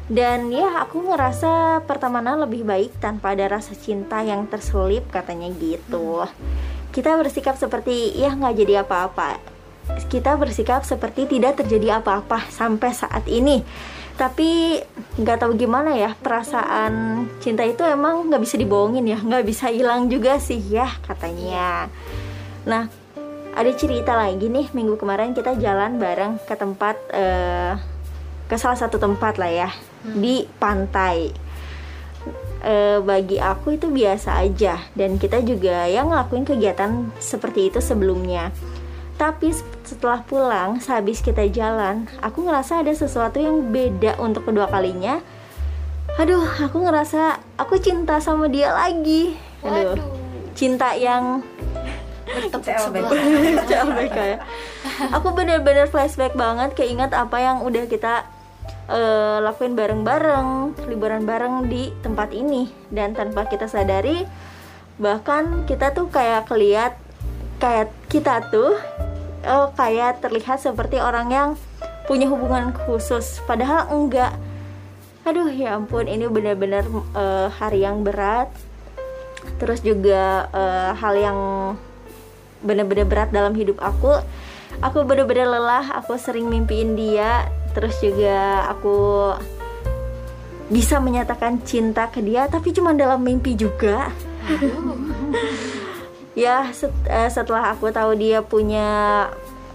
dan 0.09 0.49
ya 0.49 0.81
aku 0.81 1.05
ngerasa 1.05 1.85
pertemanan 1.85 2.41
lebih 2.41 2.65
baik 2.65 2.97
tanpa 2.97 3.37
ada 3.37 3.61
rasa 3.61 3.77
cinta 3.77 4.25
yang 4.25 4.49
terselip 4.49 5.05
katanya 5.13 5.53
gitu. 5.61 6.25
Kita 6.89 7.13
bersikap 7.21 7.61
seperti 7.61 8.17
ya 8.17 8.33
nggak 8.33 8.57
jadi 8.57 8.75
apa-apa. 8.89 9.37
Kita 10.09 10.41
bersikap 10.41 10.89
seperti 10.89 11.29
tidak 11.29 11.61
terjadi 11.61 12.01
apa-apa 12.01 12.49
sampai 12.49 12.91
saat 12.97 13.29
ini. 13.29 13.61
Tapi 14.17 14.81
nggak 15.21 15.45
tahu 15.45 15.53
gimana 15.55 15.95
ya 15.95 16.17
perasaan 16.17 17.25
cinta 17.45 17.63
itu 17.69 17.85
emang 17.85 18.33
nggak 18.33 18.43
bisa 18.43 18.57
dibohongin 18.57 19.07
ya 19.07 19.21
nggak 19.21 19.45
bisa 19.45 19.69
hilang 19.69 20.09
juga 20.09 20.41
sih 20.41 20.59
ya 20.59 20.89
katanya. 21.05 21.93
Nah 22.65 22.89
ada 23.53 23.71
cerita 23.77 24.17
lagi 24.17 24.49
nih 24.49 24.73
minggu 24.73 24.97
kemarin 24.97 25.37
kita 25.37 25.53
jalan 25.61 26.01
bareng 26.01 26.41
ke 26.49 26.55
tempat 26.57 26.97
uh, 27.13 27.98
ke 28.49 28.57
salah 28.57 28.81
satu 28.81 28.97
tempat 28.97 29.37
lah 29.37 29.53
ya 29.53 29.71
hmm. 29.71 30.19
di 30.19 30.49
pantai 30.57 31.31
e, 32.65 32.75
bagi 33.05 33.37
aku 33.37 33.77
itu 33.77 33.93
biasa 33.93 34.41
aja 34.41 34.81
dan 34.97 35.21
kita 35.21 35.45
juga 35.45 35.85
yang 35.85 36.09
ngelakuin 36.11 36.49
kegiatan 36.49 37.13
seperti 37.21 37.69
itu 37.69 37.79
sebelumnya 37.85 38.51
tapi 39.21 39.51
setelah 39.83 40.23
pulang 40.25 40.79
sehabis 40.81 41.21
kita 41.21 41.45
jalan 41.53 42.09
aku 42.25 42.49
ngerasa 42.49 42.81
ada 42.81 42.95
sesuatu 42.95 43.37
yang 43.37 43.69
beda 43.69 44.17
untuk 44.23 44.49
kedua 44.49 44.71
kalinya 44.71 45.21
aduh 46.17 46.43
aku 46.65 46.83
ngerasa 46.83 47.39
aku 47.61 47.79
cinta 47.79 48.19
sama 48.19 48.49
dia 48.49 48.73
lagi 48.73 49.37
aduh 49.63 49.95
Waduh. 49.95 50.09
cinta 50.57 50.97
yang 50.97 51.45
ya. 54.21 54.37
Aku 55.17 55.33
bener-bener 55.33 55.89
flashback 55.89 56.37
banget 56.37 56.77
keinget 56.77 57.17
apa 57.17 57.41
yang 57.41 57.65
udah 57.65 57.89
kita 57.89 58.29
uh, 58.89 59.39
lakuin 59.45 59.77
bareng-bareng 59.77 60.75
liburan 60.89 61.23
bareng 61.29 61.69
di 61.69 61.93
tempat 62.01 62.33
ini. 62.35 62.69
Dan 62.89 63.13
tanpa 63.15 63.47
kita 63.47 63.69
sadari 63.69 64.25
bahkan 64.99 65.63
kita 65.69 65.95
tuh 65.95 66.11
kayak 66.11 66.51
keliat 66.51 66.99
kayak 67.63 67.95
kita 68.11 68.43
tuh 68.51 68.75
uh, 69.47 69.71
kayak 69.79 70.19
terlihat 70.19 70.59
seperti 70.59 70.99
orang 70.99 71.31
yang 71.31 71.49
punya 72.09 72.27
hubungan 72.27 72.73
khusus. 72.75 73.39
Padahal 73.45 73.93
enggak. 73.93 74.35
Aduh 75.29 75.53
ya 75.53 75.77
ampun 75.77 76.09
ini 76.09 76.25
benar-benar 76.27 76.89
uh, 77.13 77.53
hari 77.53 77.85
yang 77.85 78.01
berat. 78.03 78.49
Terus 79.61 79.85
juga 79.85 80.49
uh, 80.51 80.93
hal 80.97 81.15
yang 81.15 81.39
benar-benar 82.65 83.07
berat 83.07 83.31
dalam 83.31 83.53
hidup 83.55 83.79
aku. 83.79 84.19
Aku 84.79 85.03
benar-benar 85.03 85.49
lelah 85.51 85.87
aku 86.01 86.15
sering 86.21 86.47
mimpiin 86.47 86.95
dia 86.95 87.51
terus 87.73 87.97
juga 88.01 88.69
aku 88.71 88.97
bisa 90.69 91.01
menyatakan 91.01 91.65
cinta 91.65 92.13
ke 92.13 92.21
dia 92.21 92.45
tapi 92.49 92.77
cuma 92.77 92.93
dalam 92.93 93.25
mimpi 93.25 93.57
juga. 93.57 94.13
Ya 96.39 96.71
set, 96.71 96.95
uh, 97.11 97.27
setelah 97.27 97.75
aku 97.75 97.91
tahu 97.91 98.15
dia 98.15 98.47
punya 98.47 99.27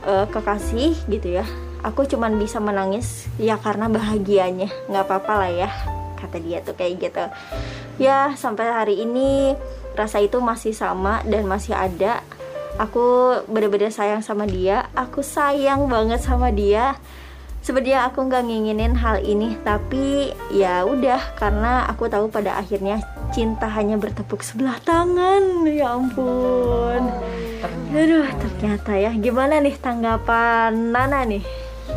uh, 0.07 0.23
kekasih 0.31 0.95
gitu 1.11 1.43
ya 1.43 1.45
aku 1.83 2.07
cuma 2.07 2.31
bisa 2.31 2.57
menangis 2.63 3.27
ya 3.35 3.59
karena 3.59 3.91
bahagianya. 3.91 4.71
Nggak 4.87 5.03
apa-apa 5.05 5.33
lah 5.45 5.51
ya 5.51 5.69
kata 6.17 6.39
dia 6.39 6.63
tuh 6.63 6.73
kayak 6.73 6.93
gitu. 7.03 7.25
Ya 7.99 8.31
sampai 8.39 8.71
hari 8.71 9.03
ini 9.03 9.53
rasa 9.93 10.23
itu 10.23 10.39
masih 10.39 10.71
sama 10.71 11.21
dan 11.27 11.45
masih 11.45 11.75
ada. 11.75 12.23
Aku 12.79 13.37
bener-bener 13.45 13.93
sayang 13.93 14.25
sama 14.25 14.49
dia. 14.49 14.89
Aku 14.97 15.21
sayang 15.21 15.85
banget 15.91 16.23
sama 16.23 16.49
dia 16.49 16.97
sebenarnya 17.63 18.11
aku 18.11 18.27
nggak 18.27 18.43
nginginin 18.43 18.93
hal 18.99 19.23
ini 19.23 19.55
tapi 19.63 20.35
ya 20.51 20.83
udah 20.83 21.33
karena 21.39 21.87
aku 21.87 22.11
tahu 22.11 22.27
pada 22.27 22.59
akhirnya 22.59 22.99
cinta 23.31 23.65
hanya 23.71 23.95
bertepuk 23.97 24.43
sebelah 24.43 24.77
tangan. 24.83 25.65
Ya 25.65 25.95
ampun. 25.95 27.01
Ternyata. 27.63 27.95
aduh 27.95 28.27
ternyata 28.37 28.91
ya. 28.99 29.11
Gimana 29.15 29.63
nih 29.63 29.75
tanggapan 29.79 30.91
Nana 30.91 31.23
nih? 31.23 31.43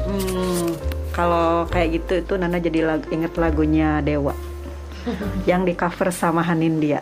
Hmm, 0.06 0.70
kalau 1.10 1.66
kayak 1.68 2.00
gitu 2.00 2.22
itu 2.22 2.32
Nana 2.38 2.62
jadi 2.62 2.86
lag 2.86 3.02
inget 3.10 3.34
lagunya 3.34 4.00
Dewa 4.00 4.32
yang 5.46 5.62
di 5.62 5.72
cover 5.78 6.10
sama 6.10 6.42
Hanin 6.42 6.82
dia. 6.82 7.00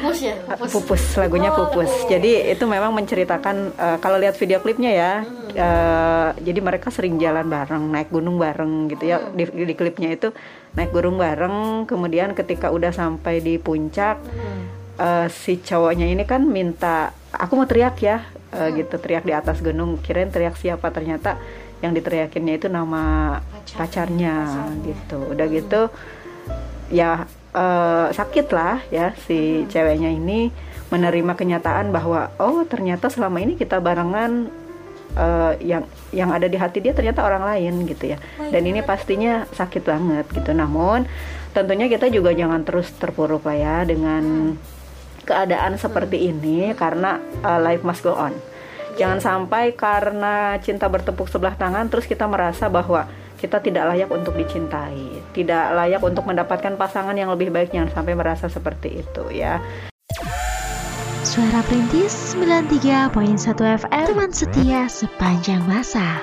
pupus 0.00 0.18
ya? 0.24 0.34
Pupus. 0.44 0.70
pupus 0.72 1.02
lagunya 1.16 1.50
oh, 1.52 1.56
Pupus. 1.68 1.90
Oh. 1.90 2.08
Jadi 2.08 2.52
itu 2.52 2.64
memang 2.64 2.92
menceritakan 2.92 3.56
uh, 3.76 3.96
kalau 4.00 4.16
lihat 4.16 4.36
video 4.36 4.58
klipnya 4.60 4.90
ya, 4.92 5.12
hmm. 5.24 5.52
uh, 5.56 6.28
jadi 6.40 6.60
mereka 6.60 6.88
sering 6.88 7.20
jalan 7.20 7.46
bareng, 7.48 7.84
naik 7.92 8.08
gunung 8.08 8.40
bareng 8.40 8.88
gitu 8.92 9.04
ya. 9.08 9.20
Hmm. 9.20 9.36
Di, 9.36 9.44
di 9.48 9.74
klipnya 9.76 10.12
itu 10.12 10.32
naik 10.76 10.90
gunung 10.92 11.20
bareng, 11.20 11.84
kemudian 11.84 12.32
ketika 12.32 12.72
udah 12.72 12.92
sampai 12.92 13.44
di 13.44 13.56
puncak, 13.60 14.20
hmm. 14.20 14.62
uh, 15.00 15.26
si 15.28 15.60
cowoknya 15.60 16.08
ini 16.08 16.24
kan 16.24 16.44
minta, 16.46 17.12
aku 17.32 17.60
mau 17.60 17.68
teriak 17.68 17.96
ya, 18.00 18.24
uh, 18.52 18.68
hmm. 18.68 18.84
gitu 18.84 18.96
teriak 19.00 19.24
di 19.24 19.34
atas 19.36 19.60
gunung. 19.60 20.00
Kirain 20.00 20.32
teriak 20.32 20.56
siapa 20.56 20.88
ternyata 20.92 21.36
yang 21.80 21.96
diteriakinnya 21.96 22.60
itu 22.60 22.68
nama 22.68 23.36
pacarnya, 23.40 23.76
pacarnya 23.80 24.36
gitu. 24.84 25.18
Udah 25.32 25.46
hmm. 25.48 25.56
gitu 25.56 25.82
ya 26.90 27.24
uh, 27.54 28.08
sakit 28.10 28.46
lah 28.50 28.82
ya 28.90 29.14
si 29.26 29.62
hmm. 29.62 29.68
ceweknya 29.70 30.10
ini 30.10 30.50
menerima 30.90 31.38
kenyataan 31.38 31.94
bahwa 31.94 32.34
oh 32.42 32.66
ternyata 32.66 33.06
selama 33.06 33.38
ini 33.38 33.54
kita 33.54 33.78
barengan 33.78 34.50
uh, 35.14 35.54
yang 35.62 35.86
yang 36.10 36.34
ada 36.34 36.50
di 36.50 36.58
hati 36.58 36.82
dia 36.82 36.90
ternyata 36.90 37.22
orang 37.22 37.46
lain 37.46 37.86
gitu 37.86 38.10
ya 38.10 38.18
dan 38.50 38.62
ini 38.66 38.82
iya. 38.82 38.86
pastinya 38.86 39.34
sakit 39.54 39.86
banget 39.86 40.26
gitu 40.34 40.50
namun 40.50 41.06
tentunya 41.54 41.86
kita 41.86 42.10
juga 42.10 42.34
jangan 42.34 42.66
terus 42.66 42.90
terpuruk 42.98 43.46
lah 43.46 43.56
ya 43.58 43.76
dengan 43.86 44.54
hmm. 44.54 45.26
keadaan 45.30 45.78
seperti 45.78 46.26
hmm. 46.26 46.30
ini 46.34 46.58
karena 46.74 47.22
uh, 47.46 47.58
life 47.62 47.86
must 47.86 48.02
go 48.02 48.14
on 48.14 48.34
Jangan 48.98 49.22
sampai 49.22 49.72
karena 49.72 50.60
cinta 50.60 50.84
bertepuk 50.84 51.30
sebelah 51.32 51.56
tangan 51.56 51.88
terus 51.88 52.04
kita 52.04 52.28
merasa 52.28 52.68
bahwa 52.68 53.08
kita 53.40 53.64
tidak 53.64 53.88
layak 53.88 54.12
untuk 54.12 54.36
dicintai, 54.36 55.24
tidak 55.32 55.72
layak 55.72 56.04
untuk 56.04 56.28
mendapatkan 56.28 56.76
pasangan 56.76 57.16
yang 57.16 57.32
lebih 57.32 57.48
baik. 57.48 57.72
Jangan 57.72 57.88
sampai 57.88 58.12
merasa 58.12 58.52
seperti 58.52 59.00
itu 59.00 59.24
ya. 59.32 59.56
Suara 61.24 61.64
Perintis 61.64 62.36
93.1 62.36 63.16
FM 63.80 64.06
Teman 64.12 64.30
setia 64.36 64.84
sepanjang 64.92 65.64
masa. 65.64 66.20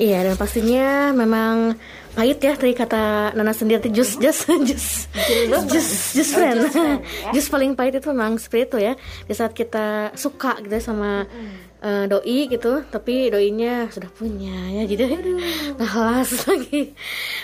Iya 0.00 0.24
dan 0.24 0.34
pastinya 0.40 1.12
memang 1.12 1.76
pahit 2.16 2.40
ya 2.40 2.56
tadi 2.56 2.72
kata 2.72 3.36
Nana 3.36 3.52
sendiri 3.52 3.84
jus 3.92 4.16
jus 4.16 4.48
jus. 4.48 4.86
Jus 5.68 5.88
jus 6.16 6.30
friend. 6.32 6.72
jus 7.36 7.46
paling 7.52 7.76
pahit 7.76 8.00
itu 8.00 8.08
memang 8.08 8.40
seperti 8.40 8.64
itu 8.64 8.78
ya. 8.80 8.92
Di 9.28 9.34
saat 9.36 9.52
kita 9.52 10.16
suka 10.16 10.56
gitu 10.64 10.72
ya 10.72 10.82
sama 10.82 11.28
uh, 11.82 12.04
doi 12.06 12.48
gitu 12.48 12.86
tapi 12.88 13.28
doinya 13.28 13.90
sudah 13.90 14.08
punya 14.08 14.54
ya 14.80 14.82
jadi 14.86 15.18
ngelas 15.76 16.46
lagi. 16.48 16.94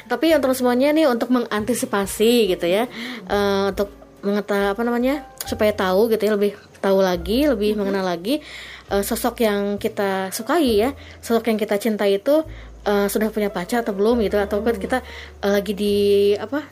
Tapi 0.06 0.26
untuk 0.38 0.54
semuanya 0.54 0.94
nih 0.94 1.10
untuk 1.10 1.28
mengantisipasi 1.34 2.54
gitu 2.54 2.66
ya. 2.70 2.86
Uh, 3.26 3.74
untuk 3.74 3.90
mengetahui 4.18 4.74
apa 4.74 4.82
namanya 4.82 5.14
supaya 5.46 5.70
tahu 5.70 6.10
gitu 6.10 6.26
ya 6.26 6.32
lebih 6.34 6.58
tahu 6.82 6.98
lagi 6.98 7.46
lebih 7.46 7.78
mengenal 7.78 8.02
lagi 8.02 8.42
uh, 8.90 9.02
sosok 9.02 9.42
yang 9.44 9.76
kita 9.76 10.30
sukai 10.30 10.86
ya. 10.86 10.90
Sosok 11.20 11.50
yang 11.50 11.58
kita 11.58 11.76
cintai 11.76 12.18
itu 12.22 12.46
uh, 12.86 13.06
sudah 13.10 13.28
punya 13.34 13.50
pacar 13.50 13.82
atau 13.82 13.94
belum 13.94 14.22
gitu 14.22 14.38
atau 14.38 14.62
hmm. 14.62 14.78
kita 14.78 14.98
uh, 15.42 15.50
lagi 15.58 15.72
di 15.74 15.96
apa 16.38 16.62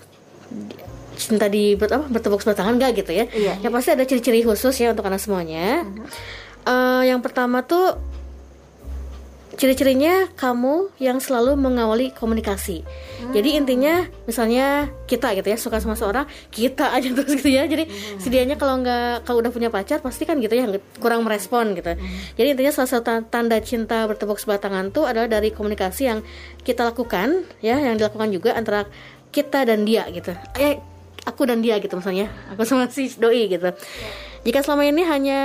di, 0.50 0.74
cinta 1.16 1.48
di 1.48 1.74
ber, 1.74 1.88
apa 1.88 2.06
bertepuk 2.12 2.44
sebelah 2.44 2.58
tangan 2.60 2.76
gak 2.76 2.92
gitu 3.02 3.12
ya. 3.16 3.24
Iya, 3.32 3.54
yang 3.64 3.72
pasti 3.72 3.96
ada 3.96 4.04
ciri-ciri 4.04 4.44
khusus 4.44 4.76
ya 4.76 4.92
untuk 4.92 5.08
anak 5.08 5.18
semuanya. 5.18 5.82
Uh-huh. 5.82 6.08
Uh, 6.66 7.02
yang 7.06 7.22
pertama 7.22 7.62
tuh 7.62 7.96
ciri-cirinya 9.56 10.28
kamu 10.36 10.92
yang 11.00 11.16
selalu 11.16 11.56
mengawali 11.56 12.12
komunikasi. 12.12 12.84
Hmm. 12.84 13.32
Jadi 13.32 13.56
intinya 13.56 14.04
misalnya 14.28 14.92
kita 15.08 15.32
gitu 15.32 15.48
ya 15.48 15.56
suka 15.56 15.80
sama 15.80 15.96
seorang 15.96 16.28
kita 16.52 16.92
aja 16.92 17.08
terus 17.16 17.32
gitu 17.40 17.48
ya. 17.48 17.64
Jadi 17.64 17.88
hmm. 17.88 18.20
sedianya 18.20 18.60
kalau 18.60 18.84
nggak 18.84 19.24
kalau 19.24 19.40
udah 19.40 19.48
punya 19.48 19.72
pacar 19.72 20.04
pasti 20.04 20.28
kan 20.28 20.36
gitu 20.44 20.52
ya 20.52 20.68
kurang 21.00 21.24
merespon 21.24 21.72
gitu. 21.72 21.96
Hmm. 21.96 22.04
Jadi 22.36 22.48
intinya 22.52 22.72
salah 22.76 23.00
satu 23.00 23.24
tanda 23.32 23.56
cinta 23.64 24.04
bertepuk 24.04 24.36
sebelah 24.36 24.60
tangan 24.60 24.92
tuh 24.92 25.08
adalah 25.08 25.26
dari 25.26 25.48
komunikasi 25.48 26.02
yang 26.04 26.20
kita 26.60 26.84
lakukan 26.84 27.48
ya 27.64 27.80
yang 27.80 27.96
dilakukan 27.96 28.28
juga 28.28 28.52
antara 28.52 28.84
kita 29.32 29.64
dan 29.64 29.88
dia 29.88 30.04
gitu. 30.12 30.36
Eh 30.60 30.76
aku 31.24 31.48
dan 31.48 31.64
dia 31.64 31.80
gitu 31.80 31.96
misalnya 31.96 32.28
aku 32.52 32.68
sama 32.68 32.92
si 32.92 33.08
doi 33.16 33.48
gitu. 33.48 33.72
Yeah 33.72 34.35
jika 34.46 34.62
selama 34.62 34.86
ini 34.86 35.02
hanya 35.02 35.40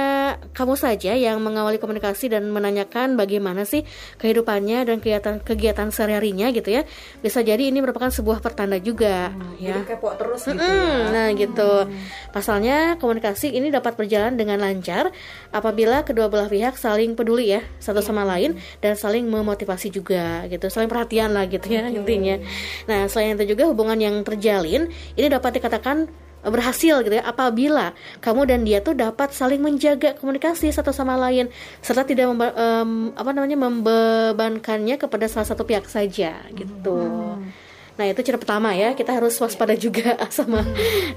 kamu 0.53 0.77
saja 0.77 1.17
yang 1.17 1.41
mengawali 1.41 1.81
komunikasi 1.81 2.29
dan 2.29 2.53
menanyakan 2.53 3.17
bagaimana 3.17 3.65
sih 3.65 3.81
kehidupannya 4.22 4.86
dan 4.86 5.01
kegiatan 5.01 5.41
kegiatan 5.41 5.89
sehari-harinya 5.89 6.53
gitu 6.53 6.70
ya, 6.70 6.86
bisa 7.25 7.41
jadi 7.41 7.74
ini 7.74 7.81
merupakan 7.81 8.13
sebuah 8.13 8.46
pertanda 8.46 8.77
juga 8.77 9.34
hmm, 9.34 9.58
ya. 9.58 9.81
Jadi 9.81 9.89
kepo 9.89 10.13
terus 10.13 10.46
gitu 10.46 10.62
hmm, 10.62 10.70
ya. 10.70 11.10
Nah, 11.10 11.27
gitu. 11.34 11.72
Hmm. 11.89 11.98
Pasalnya 12.29 12.77
komunikasi 13.01 13.50
ini 13.50 13.74
dapat 13.74 13.98
berjalan 13.98 14.38
dengan 14.38 14.62
lancar 14.62 15.10
apabila 15.50 16.05
kedua 16.05 16.29
belah 16.29 16.46
pihak 16.46 16.77
saling 16.77 17.17
peduli 17.17 17.58
ya 17.58 17.65
satu 17.81 18.05
sama 18.05 18.22
lain 18.22 18.62
dan 18.86 18.93
saling 18.93 19.25
memotivasi 19.25 19.89
juga 19.89 20.46
gitu, 20.46 20.70
saling 20.70 20.86
perhatian 20.86 21.34
lah 21.34 21.50
gitu 21.50 21.74
ya 21.74 21.89
okay. 21.89 21.98
intinya. 21.98 22.38
Nah, 22.86 23.10
selain 23.10 23.34
itu 23.34 23.58
juga 23.58 23.65
hubungan 23.65 23.98
yang 23.98 24.22
terjalin 24.22 24.93
ini 25.17 25.25
dapat 25.25 25.58
dikatakan 25.58 26.29
berhasil 26.41 27.05
gitu 27.05 27.13
ya 27.13 27.21
apabila 27.21 27.93
kamu 28.17 28.41
dan 28.50 28.60
dia 28.65 28.81
tuh 28.81 28.98
dapat 28.98 29.29
saling 29.29 29.62
menjaga 29.62 30.17
komunikasi 30.17 30.74
satu 30.74 30.89
sama 30.89 31.13
lain 31.17 31.53
serta 31.86 32.01
tidak 32.01 32.25
memba, 32.33 32.50
um, 32.57 33.13
apa 33.13 33.29
namanya 33.29 33.57
membebankannya 33.62 34.97
kepada 34.97 35.30
salah 35.30 35.45
satu 35.45 35.62
pihak 35.62 35.86
saja 35.86 36.41
gitu. 36.58 36.97
Hmm. 36.97 37.70
Nah 38.01 38.09
itu 38.09 38.25
cara 38.25 38.41
pertama 38.41 38.73
ya 38.73 38.97
kita 38.97 39.13
harus 39.13 39.37
waspada 39.37 39.77
juga 39.77 40.17
sama 40.33 40.65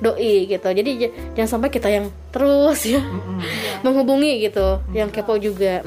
doi 0.04 0.44
gitu. 0.52 0.68
Jadi 0.68 1.08
jangan 1.32 1.48
sampai 1.56 1.72
kita 1.72 1.88
yang 1.88 2.12
terus 2.28 2.84
ya 2.84 3.00
mm-hmm. 3.00 3.40
menghubungi 3.88 4.44
gitu, 4.44 4.84
mm-hmm. 4.84 4.92
yang 4.92 5.08
kepo 5.08 5.40
juga. 5.40 5.80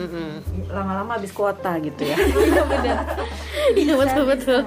Lama-lama 0.74 1.22
habis 1.22 1.30
kuota 1.30 1.78
gitu 1.78 2.02
ya. 2.02 2.18
Iya 3.68 4.00
betul 4.00 4.24
betul. 4.26 4.62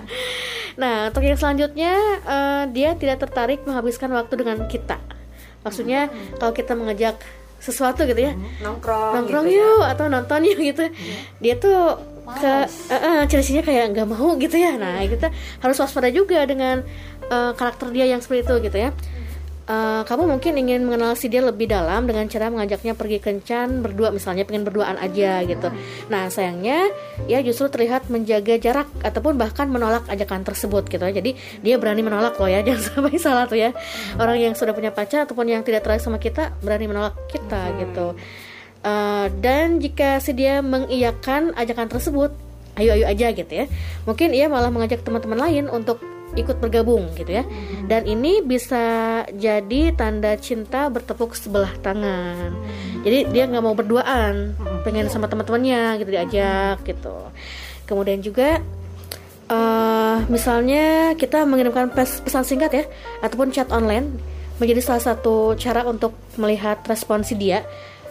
Nah, 0.76 1.08
untuk 1.08 1.24
yang 1.24 1.40
selanjutnya 1.40 1.92
uh, 2.22 2.64
dia 2.68 2.92
tidak 3.00 3.24
tertarik 3.24 3.64
menghabiskan 3.64 4.12
waktu 4.12 4.34
dengan 4.38 4.68
kita. 4.68 5.00
Maksudnya 5.64 6.12
hmm. 6.12 6.36
kalau 6.36 6.52
kita 6.52 6.72
mengajak 6.76 7.16
sesuatu 7.60 8.04
gitu 8.08 8.16
ya, 8.16 8.32
hmm. 8.32 8.64
nongkrong, 8.64 9.12
nongkrong 9.20 9.44
gitu 9.48 9.56
ya. 9.56 9.64
yuk 9.64 9.82
ya. 9.84 9.92
atau 9.92 10.04
nonton 10.08 10.40
yuk 10.48 10.58
gitu, 10.60 10.84
hmm. 10.88 11.16
dia 11.44 11.54
tuh 11.60 12.00
ke 12.20 12.52
uh, 12.92 12.94
uh, 12.94 13.20
ciri 13.26 13.62
kayak 13.64 13.96
nggak 13.96 14.08
mau 14.08 14.36
gitu 14.36 14.56
ya. 14.56 14.76
Nah, 14.76 15.02
kita 15.04 15.32
harus 15.60 15.76
waspada 15.80 16.08
juga 16.12 16.44
dengan 16.44 16.84
uh, 17.32 17.52
karakter 17.56 17.90
dia 17.90 18.08
yang 18.10 18.20
seperti 18.20 18.46
itu 18.46 18.54
gitu 18.70 18.78
ya 18.88 18.90
uh, 19.70 20.02
kamu 20.04 20.26
mungkin 20.36 20.52
ingin 20.58 20.82
mengenal 20.82 21.14
si 21.14 21.30
dia 21.30 21.40
lebih 21.40 21.70
dalam 21.70 22.04
dengan 22.04 22.26
cara 22.26 22.50
mengajaknya 22.50 22.98
pergi 22.98 23.18
kencan 23.22 23.80
berdua 23.86 24.10
misalnya 24.10 24.42
pengen 24.42 24.66
berduaan 24.66 24.98
aja 24.98 25.46
gitu. 25.46 25.70
Nah 26.10 26.26
sayangnya 26.26 26.90
ya 27.30 27.38
justru 27.40 27.70
terlihat 27.70 28.10
menjaga 28.10 28.58
jarak 28.58 28.90
ataupun 29.06 29.38
bahkan 29.38 29.70
menolak 29.70 30.04
ajakan 30.10 30.42
tersebut 30.42 30.90
gitu. 30.90 31.06
Jadi 31.06 31.38
dia 31.62 31.78
berani 31.78 32.02
menolak 32.02 32.34
loh 32.36 32.50
ya 32.50 32.60
jangan 32.66 32.82
sampai 32.82 33.20
salah 33.22 33.46
tuh 33.46 33.58
ya 33.58 33.70
orang 34.18 34.42
yang 34.42 34.54
sudah 34.58 34.74
punya 34.74 34.90
pacar 34.90 35.24
ataupun 35.24 35.46
yang 35.46 35.62
tidak 35.62 35.86
tertarik 35.86 36.02
sama 36.02 36.18
kita 36.18 36.50
berani 36.60 36.90
menolak 36.90 37.14
kita 37.30 37.70
gitu. 37.78 38.18
Uh, 38.80 39.28
dan 39.44 39.76
jika 39.76 40.16
si 40.24 40.32
dia 40.32 40.64
mengiyakan 40.64 41.52
ajakan 41.52 41.92
tersebut 41.92 42.32
ayo 42.80 42.96
ayo 42.96 43.12
aja 43.12 43.28
gitu 43.28 43.52
ya 43.52 43.68
mungkin 44.08 44.32
ia 44.32 44.48
malah 44.48 44.72
mengajak 44.72 45.04
teman-teman 45.04 45.36
lain 45.36 45.68
untuk 45.68 46.00
ikut 46.38 46.62
bergabung 46.62 47.10
gitu 47.18 47.42
ya. 47.42 47.44
Dan 47.86 48.06
ini 48.06 48.42
bisa 48.44 49.22
jadi 49.34 49.94
tanda 49.94 50.38
cinta 50.38 50.86
bertepuk 50.86 51.34
sebelah 51.34 51.74
tangan. 51.82 52.54
Jadi 53.02 53.32
dia 53.32 53.48
nggak 53.48 53.64
mau 53.64 53.74
berduaan, 53.74 54.54
pengen 54.86 55.08
sama 55.08 55.26
teman-temannya 55.26 55.98
gitu 55.98 56.10
diajak 56.12 56.84
gitu. 56.84 57.16
Kemudian 57.88 58.22
juga 58.22 58.62
uh, 59.50 60.22
misalnya 60.30 61.16
kita 61.18 61.42
mengirimkan 61.48 61.90
pesan 61.96 62.46
singkat 62.46 62.70
ya 62.70 62.84
ataupun 63.24 63.50
chat 63.50 63.66
online 63.74 64.20
menjadi 64.60 64.84
salah 64.84 65.02
satu 65.02 65.56
cara 65.56 65.88
untuk 65.88 66.12
melihat 66.36 66.84
responsi 66.84 67.32
dia 67.32 67.64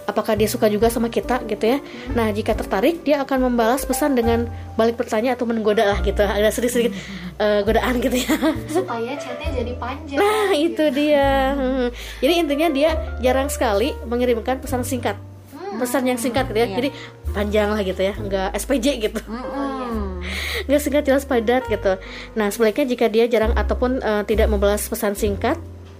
apakah 0.10 0.34
dia 0.34 0.50
suka 0.50 0.66
juga 0.68 0.90
sama 0.90 1.08
kita 1.08 1.46
gitu 1.46 1.78
ya 1.78 1.78
nah 2.18 2.34
jika 2.34 2.58
tertarik 2.58 3.06
dia 3.06 3.22
akan 3.22 3.52
membalas 3.52 3.86
pesan 3.86 4.18
dengan 4.18 4.50
balik 4.74 4.98
bertanya 4.98 5.38
atau 5.38 5.46
menggoda 5.46 5.86
lah 5.86 6.00
gitu 6.02 6.26
ada 6.26 6.50
sedikit-sedikit 6.50 6.94
uh, 7.38 7.62
godaan 7.62 8.02
gitu 8.02 8.18
ya 8.18 8.36
supaya 8.68 9.14
chatnya 9.16 9.50
jadi 9.54 9.74
panjang 9.78 10.18
nah 10.18 10.50
gitu. 10.52 10.66
itu 10.74 10.86
dia 10.98 11.30
hmm. 11.54 11.88
jadi 12.20 12.34
intinya 12.34 12.68
dia 12.74 12.90
jarang 13.22 13.48
sekali 13.48 13.94
mengirimkan 14.10 14.58
pesan 14.58 14.82
singkat 14.82 15.16
hmm. 15.54 15.78
pesan 15.78 16.04
yang 16.10 16.18
singkat 16.18 16.50
gitu 16.50 16.60
ya 16.60 16.68
iya. 16.68 16.76
jadi 16.76 16.90
panjang 17.30 17.70
lah 17.70 17.82
gitu 17.86 18.02
ya 18.02 18.14
nggak 18.18 18.50
SPJ 18.58 18.88
gitu 19.06 19.22
hmm. 19.22 20.26
nggak 20.68 20.82
singkat 20.82 21.04
jelas 21.06 21.24
padat 21.30 21.64
gitu 21.70 21.96
nah 22.34 22.50
sebaliknya 22.50 22.86
jika 22.90 23.06
dia 23.08 23.26
jarang 23.30 23.54
ataupun 23.54 24.02
uh, 24.02 24.24
tidak 24.26 24.50
membalas 24.50 24.90
pesan 24.90 25.14
singkat 25.14 25.56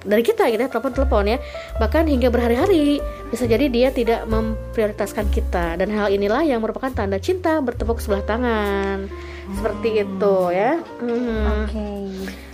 dari 0.06 0.24
kita 0.24 0.48
gitu 0.48 0.62
ya 0.64 0.70
telepon 0.72 0.94
telepon 0.96 1.26
ya. 1.28 1.38
Bahkan 1.82 2.08
hingga 2.08 2.32
berhari-hari 2.32 3.04
bisa 3.32 3.44
jadi 3.50 3.68
dia 3.68 3.90
tidak 3.92 4.24
memprioritaskan 4.30 5.28
kita. 5.32 5.76
Dan 5.76 5.92
hal 5.92 6.14
inilah 6.14 6.44
yang 6.44 6.64
merupakan 6.64 6.92
tanda 6.92 7.20
cinta 7.20 7.60
bertepuk 7.60 8.00
sebelah 8.00 8.24
tangan. 8.24 9.12
Hmm. 9.50 9.58
seperti 9.58 9.90
itu 10.06 10.36
ya. 10.54 10.72
Hmm. 11.02 11.66
okay. 11.66 12.06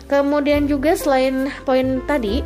kemudian 0.08 0.64
juga 0.70 0.96
selain 0.96 1.52
poin 1.68 2.00
tadi 2.08 2.40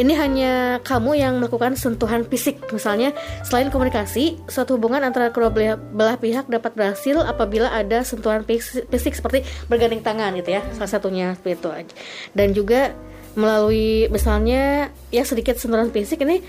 ini 0.00 0.16
hanya 0.16 0.80
kamu 0.80 1.12
yang 1.12 1.36
melakukan 1.36 1.76
sentuhan 1.76 2.24
fisik. 2.24 2.56
Misalnya 2.72 3.12
selain 3.44 3.68
komunikasi 3.68 4.40
suatu 4.48 4.80
hubungan 4.80 5.04
antara 5.04 5.28
kedua 5.28 5.52
belah 5.76 6.16
pihak 6.16 6.48
dapat 6.48 6.72
berhasil 6.72 7.20
apabila 7.20 7.68
ada 7.68 8.00
sentuhan 8.00 8.40
fisik 8.48 9.12
seperti 9.12 9.44
bergandeng 9.68 10.00
tangan 10.00 10.32
gitu 10.40 10.56
ya. 10.56 10.64
Salah 10.72 10.88
satunya 10.88 11.36
seperti 11.36 11.60
itu 11.60 11.68
aja. 11.68 11.94
Dan 12.32 12.56
juga 12.56 12.96
melalui 13.38 14.10
misalnya 14.10 14.90
ya 15.14 15.22
sedikit 15.22 15.54
sentuhan 15.58 15.90
fisik 15.94 16.22
ini 16.26 16.42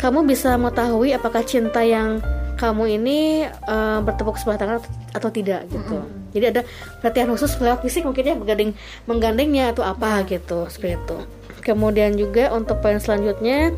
kamu 0.00 0.24
bisa 0.28 0.56
mengetahui 0.56 1.12
apakah 1.16 1.44
cinta 1.44 1.80
yang 1.84 2.20
kamu 2.56 2.96
ini 2.96 3.44
uh, 3.68 4.00
bertepuk 4.00 4.40
sebelah 4.40 4.56
tangan 4.56 4.78
atau 5.12 5.28
tidak 5.28 5.68
gitu. 5.68 6.00
Mm 6.00 6.08
-hmm. 6.08 6.32
Jadi 6.32 6.44
ada 6.52 6.62
perhatian 7.00 7.28
khusus 7.32 7.52
lewat 7.60 7.84
fisik 7.84 8.04
mungkin 8.04 8.24
ya 8.24 8.34
menggandeng 8.36 8.70
menggandengnya 9.04 9.64
atau 9.72 9.84
apa 9.84 10.24
gitu 10.24 10.68
seperti 10.68 10.96
itu. 10.96 11.18
Kemudian 11.64 12.16
juga 12.16 12.52
untuk 12.52 12.80
poin 12.80 12.96
selanjutnya 12.96 13.76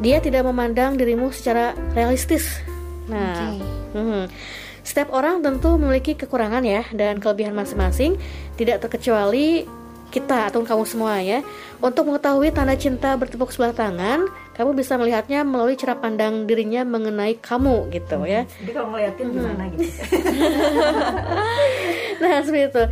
dia 0.00 0.16
tidak 0.20 0.48
memandang 0.48 0.96
dirimu 0.96 1.32
secara 1.32 1.76
realistis. 1.92 2.60
Nah, 3.08 3.56
okay. 3.56 4.00
mm, 4.00 4.24
setiap 4.80 5.12
orang 5.12 5.44
tentu 5.44 5.76
memiliki 5.76 6.16
kekurangan 6.16 6.64
ya 6.64 6.88
dan 6.96 7.20
kelebihan 7.20 7.52
masing-masing, 7.52 8.16
tidak 8.56 8.80
terkecuali 8.80 9.68
kita 10.10 10.50
atau 10.50 10.66
kamu 10.66 10.84
semua 10.84 11.22
ya. 11.22 11.40
Untuk 11.78 12.10
mengetahui 12.10 12.52
tanda 12.52 12.76
cinta 12.76 13.14
bertepuk 13.16 13.54
sebelah 13.54 13.72
tangan 13.72 14.28
kamu 14.58 14.76
bisa 14.76 15.00
melihatnya 15.00 15.40
melalui 15.40 15.78
cara 15.78 15.96
pandang 15.96 16.44
dirinya 16.44 16.84
mengenai 16.84 17.40
kamu 17.40 17.88
gitu 17.94 18.28
ya. 18.28 18.44
Jadi 18.60 18.70
kalau 18.76 18.92
ngeliatin 18.92 19.26
gimana 19.32 19.62
gitu? 19.72 19.86
nah 22.22 22.44
seperti 22.44 22.68
itu. 22.68 22.84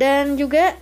Dan 0.00 0.40
juga 0.40 0.72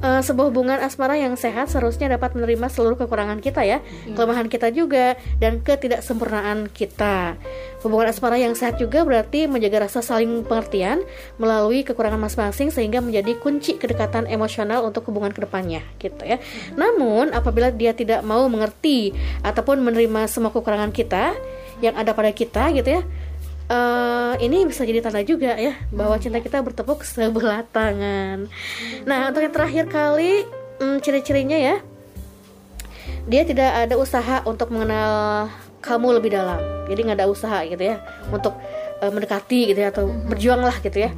eh, 0.00 0.22
sebuah 0.22 0.50
hubungan 0.50 0.78
asmara 0.80 1.18
yang 1.18 1.34
sehat 1.34 1.70
seharusnya 1.70 2.10
dapat 2.14 2.34
menerima 2.34 2.66
seluruh 2.70 2.96
kekurangan 2.98 3.42
kita 3.42 3.62
ya 3.66 3.78
kelemahan 4.14 4.46
kita 4.46 4.70
juga 4.72 5.18
dan 5.42 5.60
ketidaksempurnaan 5.62 6.70
kita. 6.72 7.36
Hubungan 7.82 8.10
asmara 8.10 8.38
yang 8.40 8.58
sehat 8.58 8.82
juga 8.82 9.06
berarti 9.06 9.46
menjaga 9.46 9.86
rasa 9.86 10.02
saling 10.02 10.42
pengertian 10.46 11.02
melalui 11.38 11.86
kekurangan 11.86 12.18
masing-masing 12.18 12.74
sehingga 12.74 12.98
menjadi 12.98 13.38
kunci 13.38 13.78
kedekatan 13.78 14.26
emosional 14.26 14.82
untuk 14.82 15.06
hubungan 15.10 15.30
ke 15.30 15.44
depannya 15.44 15.82
gitu 16.02 16.26
ya. 16.26 16.42
Namun 16.74 17.30
apabila 17.30 17.70
dia 17.70 17.94
tidak 17.94 18.26
mau 18.26 18.46
mengerti 18.50 19.14
ataupun 19.46 19.82
menerima 19.82 20.26
semua 20.26 20.50
kekurangan 20.50 20.90
kita 20.90 21.34
yang 21.78 21.94
ada 21.94 22.10
pada 22.10 22.34
kita 22.34 22.74
gitu 22.74 22.98
ya 22.98 23.02
eh, 23.68 24.34
ini 24.42 24.64
bisa 24.64 24.82
jadi 24.82 25.04
tanda 25.04 25.22
juga 25.22 25.54
ya 25.56 25.76
bahwa 25.92 26.16
cinta 26.16 26.40
kita 26.40 26.60
bertepuk 26.64 27.04
sebelah 27.04 27.64
tangan. 27.68 28.48
Nah 29.04 29.28
untuk 29.28 29.44
yang 29.44 29.54
terakhir 29.54 29.84
kali 29.88 30.44
hmm, 30.80 30.98
ciri-cirinya 31.04 31.58
ya 31.58 31.76
dia 33.28 33.44
tidak 33.44 33.88
ada 33.88 33.94
usaha 34.00 34.40
untuk 34.48 34.72
mengenal 34.72 35.46
kamu 35.84 36.20
lebih 36.20 36.32
dalam. 36.32 36.60
Jadi 36.88 37.00
nggak 37.04 37.18
ada 37.20 37.28
usaha 37.28 37.60
gitu 37.68 37.80
ya 37.80 38.00
untuk 38.32 38.56
eh, 39.04 39.10
mendekati 39.12 39.72
gitu 39.72 39.78
ya 39.78 39.92
atau 39.92 40.08
berjuanglah 40.08 40.76
gitu 40.80 41.08
ya. 41.08 41.12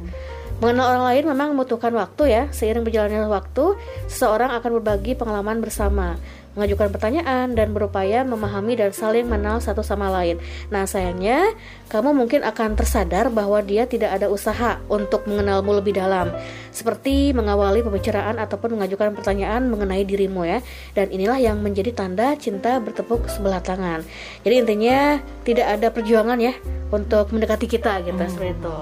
Mengenal 0.61 0.93
orang 0.93 1.05
lain 1.09 1.23
memang 1.25 1.47
membutuhkan 1.57 1.89
waktu 1.97 2.23
ya. 2.29 2.43
Seiring 2.53 2.85
berjalannya 2.85 3.25
waktu, 3.25 3.81
seseorang 4.05 4.53
akan 4.61 4.77
berbagi 4.77 5.17
pengalaman 5.17 5.57
bersama, 5.57 6.21
mengajukan 6.53 6.91
pertanyaan 6.91 7.55
dan 7.55 7.71
berupaya 7.71 8.27
memahami 8.27 8.75
dan 8.75 8.91
saling 8.91 9.27
mengenal 9.27 9.63
satu 9.63 9.79
sama 9.81 10.11
lain. 10.11 10.39
Nah, 10.67 10.83
sayangnya 10.83 11.55
kamu 11.87 12.11
mungkin 12.15 12.43
akan 12.43 12.75
tersadar 12.75 13.31
bahwa 13.31 13.59
dia 13.63 13.87
tidak 13.87 14.15
ada 14.19 14.27
usaha 14.27 14.79
untuk 14.91 15.27
mengenalmu 15.27 15.79
lebih 15.79 15.95
dalam, 15.95 16.31
seperti 16.71 17.31
mengawali 17.31 17.83
pembicaraan 17.83 18.39
ataupun 18.39 18.79
mengajukan 18.79 19.15
pertanyaan 19.15 19.67
mengenai 19.71 20.03
dirimu 20.03 20.43
ya. 20.47 20.59
Dan 20.95 21.11
inilah 21.11 21.39
yang 21.39 21.59
menjadi 21.59 21.91
tanda 21.95 22.35
cinta 22.35 22.79
bertepuk 22.79 23.27
sebelah 23.31 23.63
tangan. 23.63 24.03
Jadi 24.43 24.55
intinya 24.59 25.19
tidak 25.43 25.67
ada 25.79 25.87
perjuangan 25.91 26.39
ya 26.39 26.55
untuk 26.91 27.31
mendekati 27.31 27.67
kita 27.67 28.03
gitu 28.03 28.19
seperti 28.27 28.55
itu. 28.55 28.77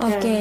Oke. 0.00 0.40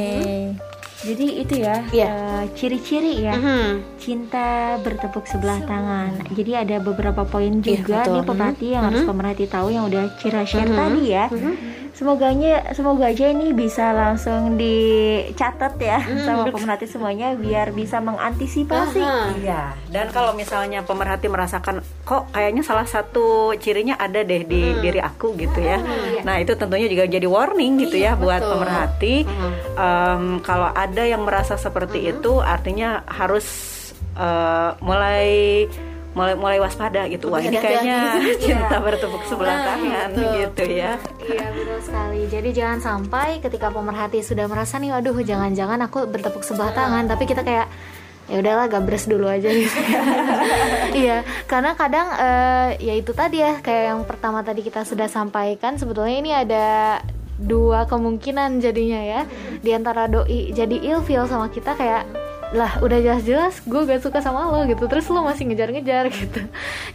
Jadi 1.02 1.42
itu 1.42 1.56
ya 1.58 1.82
Iya. 1.90 2.08
eh, 2.08 2.44
ciri-ciri 2.54 3.14
ya 3.20 3.34
Mhm. 3.34 3.98
cinta 3.98 4.48
bertepuk 4.78 5.26
sebelah 5.26 5.58
tangan. 5.62 6.14
Jadi 6.30 6.52
ada 6.54 6.78
beberapa 6.78 7.26
poin 7.26 7.58
Iya, 7.58 7.82
juga 7.82 7.98
betul. 8.00 8.14
nih 8.14 8.24
pemerhati 8.24 8.68
yang 8.70 8.84
harus 8.86 9.02
pemerhati 9.04 9.46
tahu 9.48 9.68
yang 9.70 9.86
udah 9.86 10.04
Cira 10.16 10.46
share 10.46 10.70
Mhm. 10.70 10.78
tadi 10.78 11.02
ya. 11.08 11.26
Semoganya 11.92 12.72
semoga 12.72 13.12
aja 13.12 13.30
ini 13.30 13.52
bisa 13.52 13.92
langsung 13.92 14.56
dicatat 14.56 15.76
ya 15.78 16.00
sama 16.24 16.48
pemerhati 16.50 16.88
semuanya 16.88 17.36
biar 17.36 17.76
bisa 17.76 18.00
mengantisipasi. 18.00 19.04
Aha. 19.04 19.36
Iya, 19.38 19.62
dan 19.92 20.10
kalau 20.10 20.32
misalnya 20.34 20.82
pemerhati 20.88 21.28
merasakan 21.28 21.84
kok 22.08 22.32
kayaknya 22.32 22.64
salah 22.64 22.88
satu 22.88 23.54
cirinya 23.60 24.00
ada 24.00 24.24
deh 24.24 24.48
di 24.48 24.80
diri 24.80 25.04
aku 25.04 25.36
gitu 25.36 25.60
ya. 25.60 25.78
Nah, 26.24 26.40
itu 26.40 26.56
tentunya 26.56 26.88
juga 26.88 27.06
jadi 27.06 27.28
warning 27.28 27.86
gitu 27.86 28.00
ya 28.00 28.16
buat 28.16 28.40
betul. 28.40 28.52
pemerhati. 28.56 29.16
Em, 29.76 30.24
kalau 30.42 30.70
ada 30.72 31.04
yang 31.04 31.28
merasa 31.28 31.60
seperti 31.60 32.10
itu 32.10 32.40
artinya 32.40 33.04
harus 33.06 33.46
eh, 34.16 34.70
mulai 34.80 35.68
mulai 36.12 36.36
mulai 36.36 36.58
waspada 36.60 37.08
gitu. 37.08 37.32
Wah, 37.32 37.40
ini 37.40 37.56
kayaknya 37.56 38.20
cinta 38.44 38.78
bertepuk 38.84 39.24
sebelah 39.28 39.58
tangan 39.64 40.10
gitu 40.12 40.64
ya. 40.68 41.00
Iya 41.24 41.46
betul 41.56 41.80
sekali. 41.80 42.22
Jadi 42.28 42.50
jangan 42.52 42.80
sampai 42.84 43.40
ketika 43.40 43.72
pemerhati 43.72 44.20
sudah 44.20 44.46
merasa 44.52 44.76
nih, 44.78 44.92
waduh 44.92 45.16
jangan-jangan 45.24 45.80
aku 45.88 46.08
bertepuk 46.12 46.44
sebelah 46.44 46.76
tangan, 46.76 47.08
tapi 47.08 47.24
kita 47.24 47.48
kayak 47.48 47.72
ya 48.32 48.40
udahlah 48.40 48.68
gabres 48.72 49.08
dulu 49.08 49.28
aja 49.28 49.52
gitu. 49.60 49.80
Iya, 50.92 51.24
karena 51.48 51.76
kadang 51.76 52.08
eh, 52.16 52.70
ya 52.80 52.94
itu 52.96 53.12
tadi 53.16 53.40
ya 53.44 53.60
kayak 53.64 53.84
yang 53.96 54.02
pertama 54.04 54.44
tadi 54.44 54.64
kita 54.64 54.84
sudah 54.84 55.08
sampaikan 55.08 55.80
sebetulnya 55.80 56.16
ini 56.16 56.32
ada 56.32 56.68
dua 57.42 57.90
kemungkinan 57.90 58.62
jadinya 58.62 59.02
ya 59.02 59.22
di 59.66 59.74
antara 59.74 60.06
doi 60.06 60.54
jadi 60.54 60.78
ilfeel 60.94 61.26
sama 61.26 61.50
kita 61.50 61.74
kayak 61.74 62.06
lah 62.52 62.84
udah 62.84 63.00
jelas-jelas 63.00 63.64
gue 63.64 63.82
gak 63.88 64.04
suka 64.04 64.20
sama 64.20 64.52
lo 64.52 64.68
gitu. 64.68 64.86
Terus 64.92 65.08
lo 65.08 65.24
masih 65.24 65.48
ngejar-ngejar 65.48 66.12
gitu. 66.20 66.42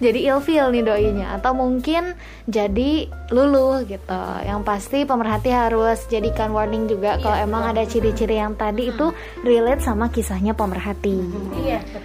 Jadi 0.00 0.18
ilfeel 0.28 0.68
nih 0.72 0.84
doinya. 0.84 1.26
Atau 1.36 1.56
mungkin 1.56 2.12
jadi 2.44 3.08
luluh 3.32 3.82
gitu. 3.88 4.20
Yang 4.44 4.60
pasti 4.68 4.98
pemerhati 5.08 5.50
harus 5.50 6.04
jadikan 6.12 6.52
warning 6.52 6.86
juga 6.86 7.16
kalau 7.18 7.36
emang 7.40 7.72
ada 7.72 7.82
ciri-ciri 7.88 8.36
yang 8.36 8.52
tadi 8.54 8.92
itu 8.92 9.10
relate 9.42 9.80
sama 9.80 10.12
kisahnya 10.12 10.52
pemerhati. 10.52 11.16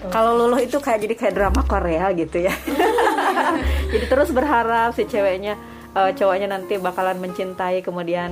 Kalau 0.09 0.39
luluh 0.39 0.63
itu 0.63 0.79
kayak 0.79 1.03
jadi 1.03 1.13
kayak 1.19 1.33
drama 1.35 1.61
Korea 1.67 2.07
gitu 2.15 2.47
ya. 2.47 2.55
jadi 3.91 4.05
terus 4.07 4.31
berharap 4.31 4.95
si 4.95 5.03
ceweknya 5.03 5.59
eh, 5.95 6.11
cowoknya 6.15 6.47
nanti 6.55 6.79
bakalan 6.79 7.19
mencintai 7.19 7.83
kemudian 7.83 8.31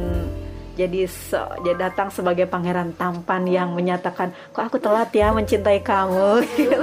jadi 0.80 1.12
se- 1.12 1.52
jadi 1.68 1.92
datang 1.92 2.08
sebagai 2.08 2.48
pangeran 2.48 2.96
tampan 2.96 3.44
yang 3.44 3.76
menyatakan 3.76 4.32
kok 4.56 4.64
aku 4.72 4.80
telat 4.80 5.12
ya 5.12 5.36
mencintai 5.36 5.84
kamu? 5.84 6.40
Gitu. 6.56 6.80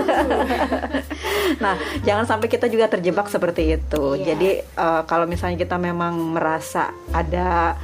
nah 1.64 1.80
jangan 2.04 2.28
sampai 2.28 2.52
kita 2.52 2.68
juga 2.68 2.92
terjebak 2.92 3.32
seperti 3.32 3.80
itu. 3.80 4.20
Jadi 4.20 4.61
eh, 4.61 5.02
kalau 5.09 5.24
misalnya 5.24 5.56
kita 5.56 5.80
memang 5.80 6.37
merasa 6.37 6.92
ada 7.09 7.80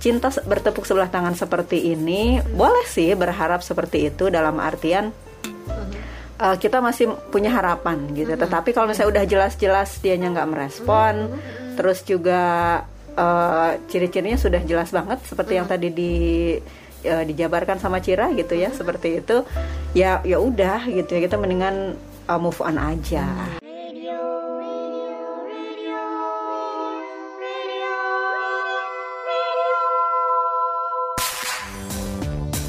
cinta 0.00 0.32
bertepuk 0.32 0.88
sebelah 0.88 1.12
tangan 1.12 1.36
seperti 1.36 1.94
ini 1.94 2.42
boleh 2.42 2.82
sih 2.90 3.14
berharap 3.14 3.62
seperti 3.62 4.10
itu 4.10 4.34
dalam 4.34 4.58
artian 4.58 5.14
uh, 6.42 6.56
kita 6.58 6.82
masih 6.82 7.14
punya 7.30 7.54
harapan 7.54 8.02
gitu. 8.10 8.34
Tetapi 8.34 8.74
kalau 8.74 8.90
misalnya 8.90 9.22
udah 9.22 9.24
jelas-jelas 9.30 10.02
dianya 10.02 10.34
nggak 10.34 10.50
merespon, 10.50 11.30
terus 11.78 12.02
juga 12.02 12.82
uh, 13.16 13.78
ciri-cirinya 13.88 14.38
sudah 14.38 14.62
jelas 14.64 14.90
banget 14.90 15.20
seperti 15.24 15.58
yang 15.58 15.66
tadi 15.68 15.88
di 15.92 16.12
uh, 17.06 17.24
dijabarkan 17.24 17.78
sama 17.78 18.02
Cira 18.02 18.30
gitu 18.34 18.58
ya, 18.58 18.72
seperti 18.72 19.24
itu. 19.24 19.44
Ya 19.92 20.24
ya 20.24 20.40
udah 20.40 20.88
gitu 20.88 21.16
ya 21.16 21.20
kita 21.28 21.36
mendingan 21.36 21.96
uh, 22.28 22.40
move 22.40 22.58
on 22.60 22.76
aja. 22.80 23.26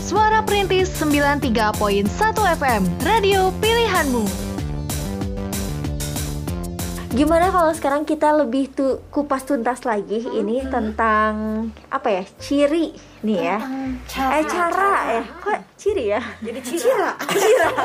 Suara 0.04 0.46
Perintis 0.46 0.94
93.1 1.02 2.06
FM, 2.62 2.82
radio 3.02 3.50
pilihanmu. 3.58 4.53
Gimana 7.14 7.54
kalau 7.54 7.70
sekarang 7.78 8.10
kita 8.10 8.34
lebih 8.34 8.74
tuh 8.74 9.06
kupas 9.14 9.46
tuntas 9.46 9.86
lagi 9.86 10.26
ini 10.34 10.66
tentang 10.66 11.70
apa 11.94 12.10
ya 12.10 12.24
ciri 12.42 12.90
nih 13.22 13.38
ya? 13.38 13.58
eh 14.34 14.44
cara 14.50 14.94
ya? 15.14 15.24
Kok 15.38 15.78
ciri 15.78 16.10
ya? 16.10 16.22
Jadi 16.42 16.60
cira. 16.66 17.14
Cira. 17.30 17.70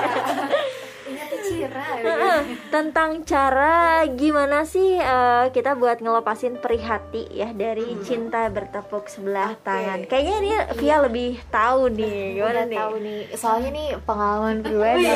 Heeh, 1.49 2.38
tentang 2.69 3.25
cara 3.25 4.05
gimana 4.12 4.64
sih 4.64 4.97
eh, 4.97 5.45
kita 5.53 5.77
buat 5.77 6.01
ngelopasin 6.01 6.61
perihati 6.61 7.29
ya 7.33 7.53
dari 7.53 7.97
cinta 8.05 8.49
bertepuk 8.49 9.09
sebelah 9.09 9.57
tangan. 9.61 10.05
Kayaknya 10.05 10.35
ini 10.41 10.51
Via 10.77 10.97
lebih 11.01 11.41
tahu 11.49 11.88
nih 11.93 12.37
gimana 12.37 12.53
Udah 12.53 12.67
nih? 12.69 12.79
tahu 12.79 12.95
nih 13.01 13.21
soalnya 13.35 13.71
nih 13.73 13.88
pengalaman 14.05 14.57
pribadi 14.61 15.09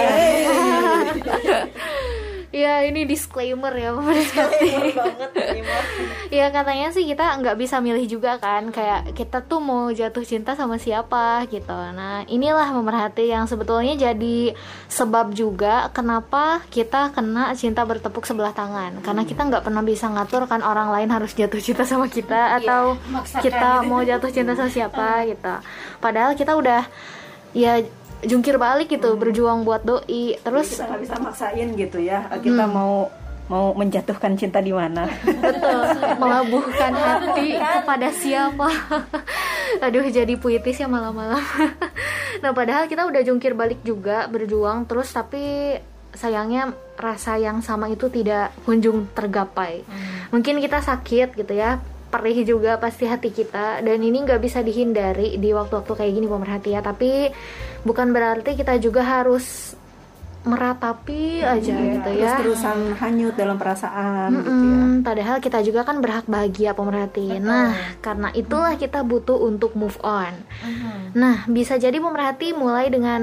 ya. 2.52 2.84
ini 2.84 3.08
disclaimer 3.08 3.72
ya 3.72 3.96
pemerhati 3.96 4.70
ya 6.36 6.48
katanya 6.52 6.92
sih 6.92 7.04
kita 7.08 7.40
nggak 7.40 7.56
bisa 7.56 7.80
milih 7.80 8.04
juga 8.08 8.36
kan 8.36 8.68
kayak 8.68 9.16
kita 9.16 9.44
tuh 9.44 9.60
mau 9.60 9.88
jatuh 9.92 10.24
cinta 10.24 10.56
sama 10.56 10.76
siapa 10.76 11.44
gitu. 11.48 11.72
Nah 11.72 12.24
inilah 12.28 12.72
pemerhati 12.72 13.32
yang 13.32 13.48
sebetulnya 13.48 13.96
jadi 13.96 14.56
sebab 14.88 15.32
juga 15.32 15.88
kenapa 15.92 16.64
kita 16.68 17.12
kena 17.16 17.52
cinta 17.56 17.84
bertepuk 17.84 18.24
sebelah 18.24 18.52
tangan. 18.52 19.00
Karena 19.00 19.22
kita 19.24 19.48
nggak 19.48 19.64
pernah 19.64 19.82
bisa 19.84 20.08
ngatur 20.08 20.44
kan 20.48 20.60
orang 20.64 20.92
lain 20.92 21.08
harus 21.12 21.32
jatuh 21.32 21.60
cinta 21.60 21.84
sama 21.88 22.08
kita 22.08 22.60
atau 22.60 22.96
kita 23.40 23.84
mau 23.88 24.04
jatuh 24.04 24.30
cinta 24.32 24.52
sama 24.56 24.70
siapa 24.72 25.24
gitu. 25.28 25.54
Padahal 26.00 26.36
kita 26.36 26.56
udah 26.56 26.84
ya 27.52 27.84
jungkir 28.22 28.56
balik 28.56 28.88
gitu 28.90 29.14
berjuang 29.18 29.66
buat 29.66 29.82
doi. 29.82 30.38
Terus 30.40 30.78
Kita 30.78 30.86
nggak 30.88 31.02
bisa 31.02 31.16
maksain 31.18 31.68
gitu 31.74 31.98
ya. 31.98 32.26
Kita 32.38 32.64
mau 32.70 33.10
mau 33.50 33.74
menjatuhkan 33.74 34.38
cinta 34.38 34.62
di 34.62 34.72
mana. 34.72 35.04
betul 35.26 35.82
melabuhkan 36.16 36.92
hati 36.94 37.58
kepada 37.58 38.08
siapa. 38.14 38.68
Aduh 39.84 40.06
jadi 40.08 40.34
puitis 40.38 40.80
ya 40.80 40.88
malam-malam. 40.88 41.42
Nah 42.42 42.50
padahal 42.50 42.90
kita 42.90 43.06
udah 43.06 43.22
jungkir 43.22 43.54
balik 43.54 43.86
juga 43.86 44.26
berjuang 44.26 44.88
terus 44.88 45.14
tapi 45.14 45.76
sayangnya 46.10 46.74
rasa 46.98 47.38
yang 47.38 47.62
sama 47.62 47.86
itu 47.86 48.10
tidak 48.10 48.50
kunjung 48.66 49.06
tergapai. 49.14 49.86
Mungkin 50.34 50.58
kita 50.58 50.82
sakit 50.82 51.38
gitu 51.38 51.52
ya 51.54 51.78
perih 52.12 52.44
juga 52.44 52.76
pasti 52.76 53.08
hati 53.08 53.30
kita 53.30 53.80
dan 53.80 53.98
ini 54.02 54.20
nggak 54.20 54.42
bisa 54.42 54.60
dihindari 54.60 55.40
di 55.40 55.54
waktu-waktu 55.54 55.92
kayak 55.92 56.12
gini 56.12 56.26
pemerhati 56.26 56.70
ya. 56.74 56.80
Tapi 56.82 57.30
bukan 57.82 58.10
berarti 58.10 58.54
kita 58.54 58.78
juga 58.78 59.02
harus 59.02 59.74
meratapi 60.42 61.38
aja 61.38 61.70
Iya, 61.70 61.94
gitu 61.94 62.10
ya 62.10 62.34
terus-terusan 62.34 62.98
hanyut 62.98 63.34
dalam 63.38 63.54
perasaan 63.54 64.42
gitu 64.42 64.50
ya. 64.50 64.82
Padahal 65.02 65.36
kita 65.38 65.62
juga 65.62 65.86
kan 65.86 66.02
berhak 66.02 66.26
bahagia 66.26 66.74
pemerhati. 66.74 67.38
Nah, 67.38 67.70
karena 68.02 68.34
itulah 68.34 68.74
kita 68.74 69.02
butuh 69.02 69.38
untuk 69.38 69.78
move 69.78 69.94
on. 70.02 70.34
Nah, 71.14 71.46
bisa 71.46 71.78
jadi 71.78 71.94
pemerhati 71.94 72.54
mulai 72.54 72.90
dengan 72.90 73.22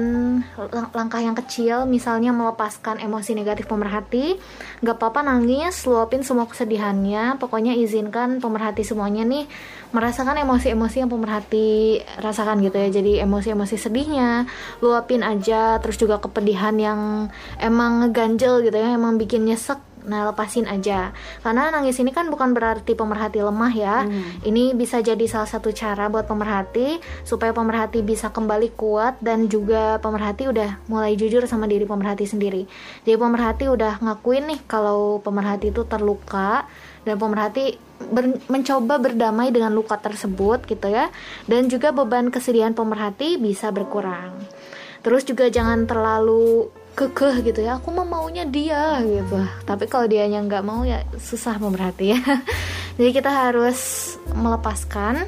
lang- 0.56 0.92
langkah 0.92 1.20
yang 1.20 1.36
kecil, 1.36 1.84
misalnya 1.84 2.32
melepaskan 2.32 3.00
emosi 3.00 3.36
negatif 3.36 3.68
pemerhati. 3.68 4.40
Gak 4.80 4.96
apa-apa 4.96 5.20
nangis, 5.20 5.84
luapin 5.84 6.24
semua 6.24 6.48
kesedihannya. 6.48 7.36
Pokoknya 7.36 7.76
izinkan 7.76 8.40
pemerhati 8.40 8.80
semuanya 8.80 9.24
nih 9.24 9.44
merasakan 9.90 10.38
emosi-emosi 10.42 10.96
yang 11.02 11.10
pemerhati 11.10 12.00
rasakan 12.22 12.62
gitu 12.62 12.76
ya. 12.78 12.88
Jadi 12.90 13.12
emosi-emosi 13.22 13.76
sedihnya, 13.76 14.46
luapin 14.82 15.22
aja. 15.22 15.78
Terus 15.82 15.98
juga 15.98 16.18
kepedihan 16.22 16.74
yang 16.78 17.30
emang 17.58 18.06
ngeganjel 18.06 18.62
gitu 18.66 18.76
ya, 18.76 18.94
emang 18.94 19.18
bikin 19.18 19.46
nyesek 19.46 19.90
Nah, 20.08 20.24
lepasin 20.32 20.64
aja. 20.64 21.12
Karena 21.44 21.68
nangis 21.68 22.00
ini 22.00 22.12
kan 22.14 22.32
bukan 22.32 22.56
berarti 22.56 22.96
pemerhati 22.96 23.44
lemah 23.44 23.72
ya. 23.74 23.96
Ini 24.44 24.72
bisa 24.72 25.04
jadi 25.04 25.20
salah 25.28 25.48
satu 25.48 25.72
cara 25.76 26.08
buat 26.08 26.24
pemerhati 26.24 27.00
supaya 27.26 27.52
pemerhati 27.52 28.00
bisa 28.00 28.32
kembali 28.32 28.72
kuat 28.76 29.20
dan 29.20 29.50
juga 29.50 30.00
pemerhati 30.00 30.48
udah 30.48 30.80
mulai 30.88 31.16
jujur 31.20 31.44
sama 31.44 31.68
diri 31.68 31.84
pemerhati 31.84 32.24
sendiri. 32.24 32.64
Jadi 33.04 33.16
pemerhati 33.16 33.68
udah 33.68 34.00
ngakuin 34.00 34.48
nih 34.48 34.60
kalau 34.64 35.20
pemerhati 35.20 35.68
itu 35.72 35.84
terluka 35.84 36.64
dan 37.04 37.16
pemerhati 37.16 37.80
ber- 38.10 38.40
mencoba 38.48 39.00
berdamai 39.00 39.52
dengan 39.52 39.72
luka 39.72 39.96
tersebut 39.96 40.64
gitu 40.68 40.88
ya. 40.90 41.08
Dan 41.48 41.68
juga 41.68 41.92
beban 41.92 42.28
kesedihan 42.28 42.72
pemerhati 42.76 43.40
bisa 43.40 43.72
berkurang. 43.72 44.36
Terus 45.00 45.24
juga 45.24 45.48
jangan 45.48 45.88
terlalu 45.88 46.68
kekeh 46.98 47.40
gitu 47.46 47.60
ya. 47.64 47.80
Aku 47.80 47.88
mah 47.94 48.04
maunya 48.04 48.44
dia 48.44 49.00
gitu. 49.00 49.40
Tapi 49.64 49.88
kalau 49.88 50.04
dianya 50.04 50.44
nggak 50.44 50.64
mau 50.64 50.84
ya 50.84 51.04
susah 51.16 51.56
pemerhati 51.56 52.12
ya. 52.12 52.20
Jadi 53.00 53.10
kita 53.16 53.30
harus 53.32 54.12
melepaskan 54.36 55.24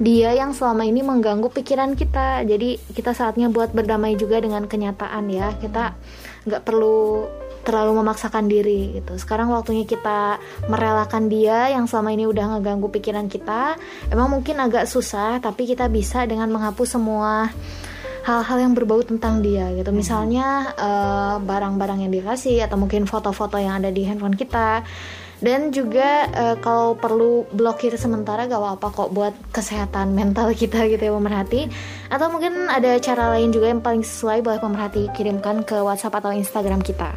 dia 0.00 0.32
yang 0.32 0.56
selama 0.56 0.86
ini 0.86 1.02
mengganggu 1.02 1.50
pikiran 1.50 1.98
kita. 1.98 2.46
Jadi 2.46 2.78
kita 2.94 3.12
saatnya 3.12 3.50
buat 3.50 3.74
berdamai 3.74 4.14
juga 4.14 4.38
dengan 4.38 4.64
kenyataan 4.70 5.26
ya. 5.28 5.52
Kita 5.58 5.92
nggak 6.46 6.62
perlu 6.62 7.26
terlalu 7.62 8.00
memaksakan 8.00 8.48
diri 8.48 9.00
gitu. 9.00 9.16
Sekarang 9.20 9.52
waktunya 9.52 9.84
kita 9.84 10.40
merelakan 10.66 11.28
dia 11.28 11.70
yang 11.72 11.84
selama 11.84 12.12
ini 12.14 12.24
udah 12.26 12.56
ngeganggu 12.56 12.88
pikiran 12.88 13.26
kita. 13.28 13.76
Emang 14.08 14.32
mungkin 14.32 14.58
agak 14.58 14.88
susah 14.88 15.38
tapi 15.38 15.68
kita 15.68 15.86
bisa 15.92 16.24
dengan 16.24 16.48
menghapus 16.50 16.96
semua 16.96 17.52
hal-hal 18.20 18.58
yang 18.60 18.72
berbau 18.76 19.00
tentang 19.00 19.40
dia 19.40 19.72
gitu. 19.76 19.90
Misalnya 19.92 20.72
eh, 20.76 21.36
barang-barang 21.40 22.04
yang 22.08 22.12
dikasih 22.12 22.64
atau 22.64 22.76
mungkin 22.76 23.08
foto-foto 23.08 23.56
yang 23.56 23.80
ada 23.80 23.88
di 23.88 24.04
handphone 24.04 24.36
kita 24.36 24.84
dan 25.40 25.72
juga 25.72 26.28
eh, 26.28 26.56
kalau 26.60 26.94
perlu 26.96 27.48
blokir 27.50 27.96
sementara 27.96 28.44
gak 28.44 28.60
apa-apa 28.60 28.88
kok 28.92 29.10
buat 29.10 29.34
kesehatan 29.50 30.12
mental 30.12 30.52
kita 30.52 30.84
gitu 30.88 31.00
ya 31.00 31.12
pemerhati. 31.16 31.68
Atau 32.12 32.28
mungkin 32.28 32.68
ada 32.68 33.00
cara 33.00 33.32
lain 33.36 33.48
juga 33.50 33.72
yang 33.72 33.80
paling 33.80 34.04
sesuai 34.04 34.44
boleh 34.44 34.60
pemerhati 34.60 35.08
kirimkan 35.16 35.64
ke 35.64 35.80
WhatsApp 35.80 36.20
atau 36.20 36.30
Instagram 36.30 36.84
kita. 36.84 37.10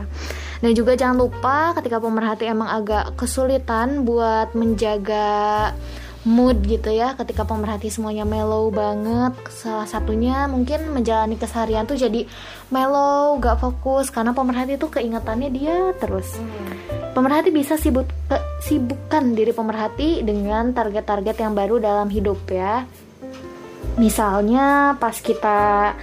Dan 0.64 0.72
juga 0.72 0.96
jangan 0.96 1.20
lupa 1.20 1.76
ketika 1.76 2.00
pemerhati 2.00 2.48
emang 2.48 2.72
agak 2.72 3.20
kesulitan 3.20 4.08
buat 4.08 4.56
menjaga 4.56 5.76
mood 6.24 6.64
gitu 6.64 6.88
ya 6.88 7.20
ketika 7.20 7.44
pemerhati 7.44 7.92
semuanya 7.92 8.24
mellow 8.24 8.72
banget. 8.72 9.36
Salah 9.52 9.88
satunya 9.88 10.48
mungkin 10.48 10.92
menjalani 10.96 11.36
keseharian 11.36 11.84
tuh 11.84 12.00
jadi 12.00 12.24
mellow 12.72 13.40
gak 13.40 13.60
fokus 13.60 14.08
karena 14.10 14.32
pemerhati 14.32 14.80
tuh 14.80 14.92
keingetannya 14.92 15.50
dia 15.52 15.92
terus. 16.00 16.40
Pemerhati 17.14 17.54
bisa 17.54 17.78
sibuk 17.78 18.08
eh, 18.32 18.44
sibukkan 18.64 19.36
diri 19.36 19.54
pemerhati 19.54 20.24
dengan 20.26 20.72
target-target 20.72 21.38
yang 21.44 21.54
baru 21.54 21.78
dalam 21.78 22.08
hidup 22.10 22.40
ya. 22.50 22.88
Misalnya 24.00 24.98
pas 24.98 25.14
kita 25.22 25.94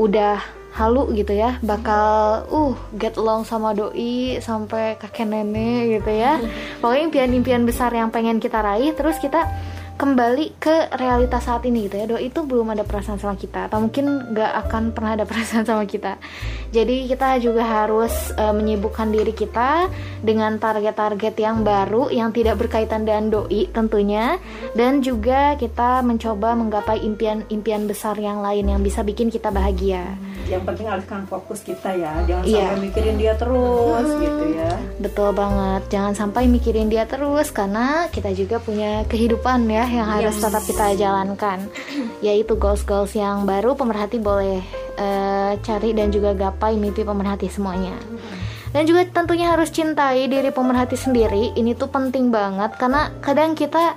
udah 0.00 0.55
halu 0.76 1.08
gitu 1.16 1.32
ya 1.32 1.56
bakal 1.64 2.44
uh 2.52 2.76
get 3.00 3.16
along 3.16 3.48
sama 3.48 3.72
doi 3.72 4.36
sampai 4.44 5.00
kakek 5.00 5.24
nenek 5.24 6.00
gitu 6.00 6.12
ya. 6.12 6.36
Pokoknya 6.84 7.02
impian-impian 7.08 7.64
besar 7.64 7.88
yang 7.96 8.12
pengen 8.12 8.36
kita 8.36 8.60
raih 8.60 8.92
terus 8.92 9.16
kita 9.16 9.48
kembali 9.96 10.60
ke 10.60 10.92
realitas 10.94 11.48
saat 11.48 11.64
ini 11.64 11.88
gitu 11.88 11.96
ya. 11.96 12.06
Doi 12.06 12.28
itu 12.28 12.44
belum 12.44 12.76
ada 12.76 12.84
perasaan 12.84 13.16
sama 13.16 13.32
kita 13.34 13.66
atau 13.66 13.80
mungkin 13.80 14.36
nggak 14.36 14.52
akan 14.68 14.82
pernah 14.92 15.16
ada 15.16 15.24
perasaan 15.30 15.64
sama 15.64 15.88
kita. 15.88 16.20
Jadi 16.70 17.08
kita 17.08 17.40
juga 17.40 17.64
harus 17.64 18.12
eh, 18.36 18.52
menyibukkan 18.52 19.08
diri 19.08 19.32
kita 19.32 19.88
dengan 20.20 20.60
target-target 20.60 21.34
yang 21.40 21.64
baru 21.64 22.12
yang 22.12 22.30
tidak 22.30 22.60
berkaitan 22.60 23.08
dengan 23.08 23.32
doi 23.32 23.72
tentunya. 23.72 24.36
Dan 24.76 25.00
juga 25.00 25.56
kita 25.56 26.04
mencoba 26.04 26.52
menggapai 26.52 27.00
impian-impian 27.00 27.88
besar 27.88 28.20
yang 28.20 28.44
lain 28.44 28.68
yang 28.68 28.84
bisa 28.84 29.00
bikin 29.00 29.32
kita 29.32 29.48
bahagia. 29.48 30.04
Yang 30.46 30.62
penting 30.62 30.86
alihkan 30.86 31.26
fokus 31.26 31.64
kita 31.64 31.90
ya. 31.90 32.22
Jangan 32.22 32.44
Iya. 32.44 32.66
sampai 32.70 32.84
mikirin 32.84 33.16
dia 33.16 33.34
terus 33.34 34.06
gitu 34.14 34.44
ya. 34.52 34.72
Betul 35.00 35.30
banget, 35.32 35.82
jangan 35.90 36.12
sampai 36.14 36.46
mikirin 36.46 36.86
dia 36.86 37.02
terus 37.02 37.48
karena 37.50 38.06
kita 38.12 38.30
juga 38.30 38.60
punya 38.60 39.02
kehidupan 39.08 39.66
ya 39.66 39.85
yang 39.88 40.08
harus 40.08 40.36
tetap 40.38 40.62
kita 40.66 40.94
jalankan. 40.98 41.66
Yaitu 42.26 42.58
goals-goals 42.58 43.14
yang 43.14 43.46
baru 43.48 43.78
pemerhati 43.78 44.18
boleh 44.20 44.60
eh, 44.98 45.52
cari 45.62 45.90
dan 45.94 46.10
juga 46.10 46.34
gapai 46.34 46.76
mimpi 46.76 47.06
pemerhati 47.06 47.46
semuanya. 47.48 47.94
Dan 48.74 48.84
juga 48.84 49.08
tentunya 49.08 49.56
harus 49.56 49.72
cintai 49.72 50.28
diri 50.28 50.52
pemerhati 50.52 51.00
sendiri. 51.00 51.56
Ini 51.56 51.78
tuh 51.78 51.88
penting 51.88 52.28
banget 52.28 52.76
karena 52.76 53.08
kadang 53.24 53.56
kita 53.56 53.96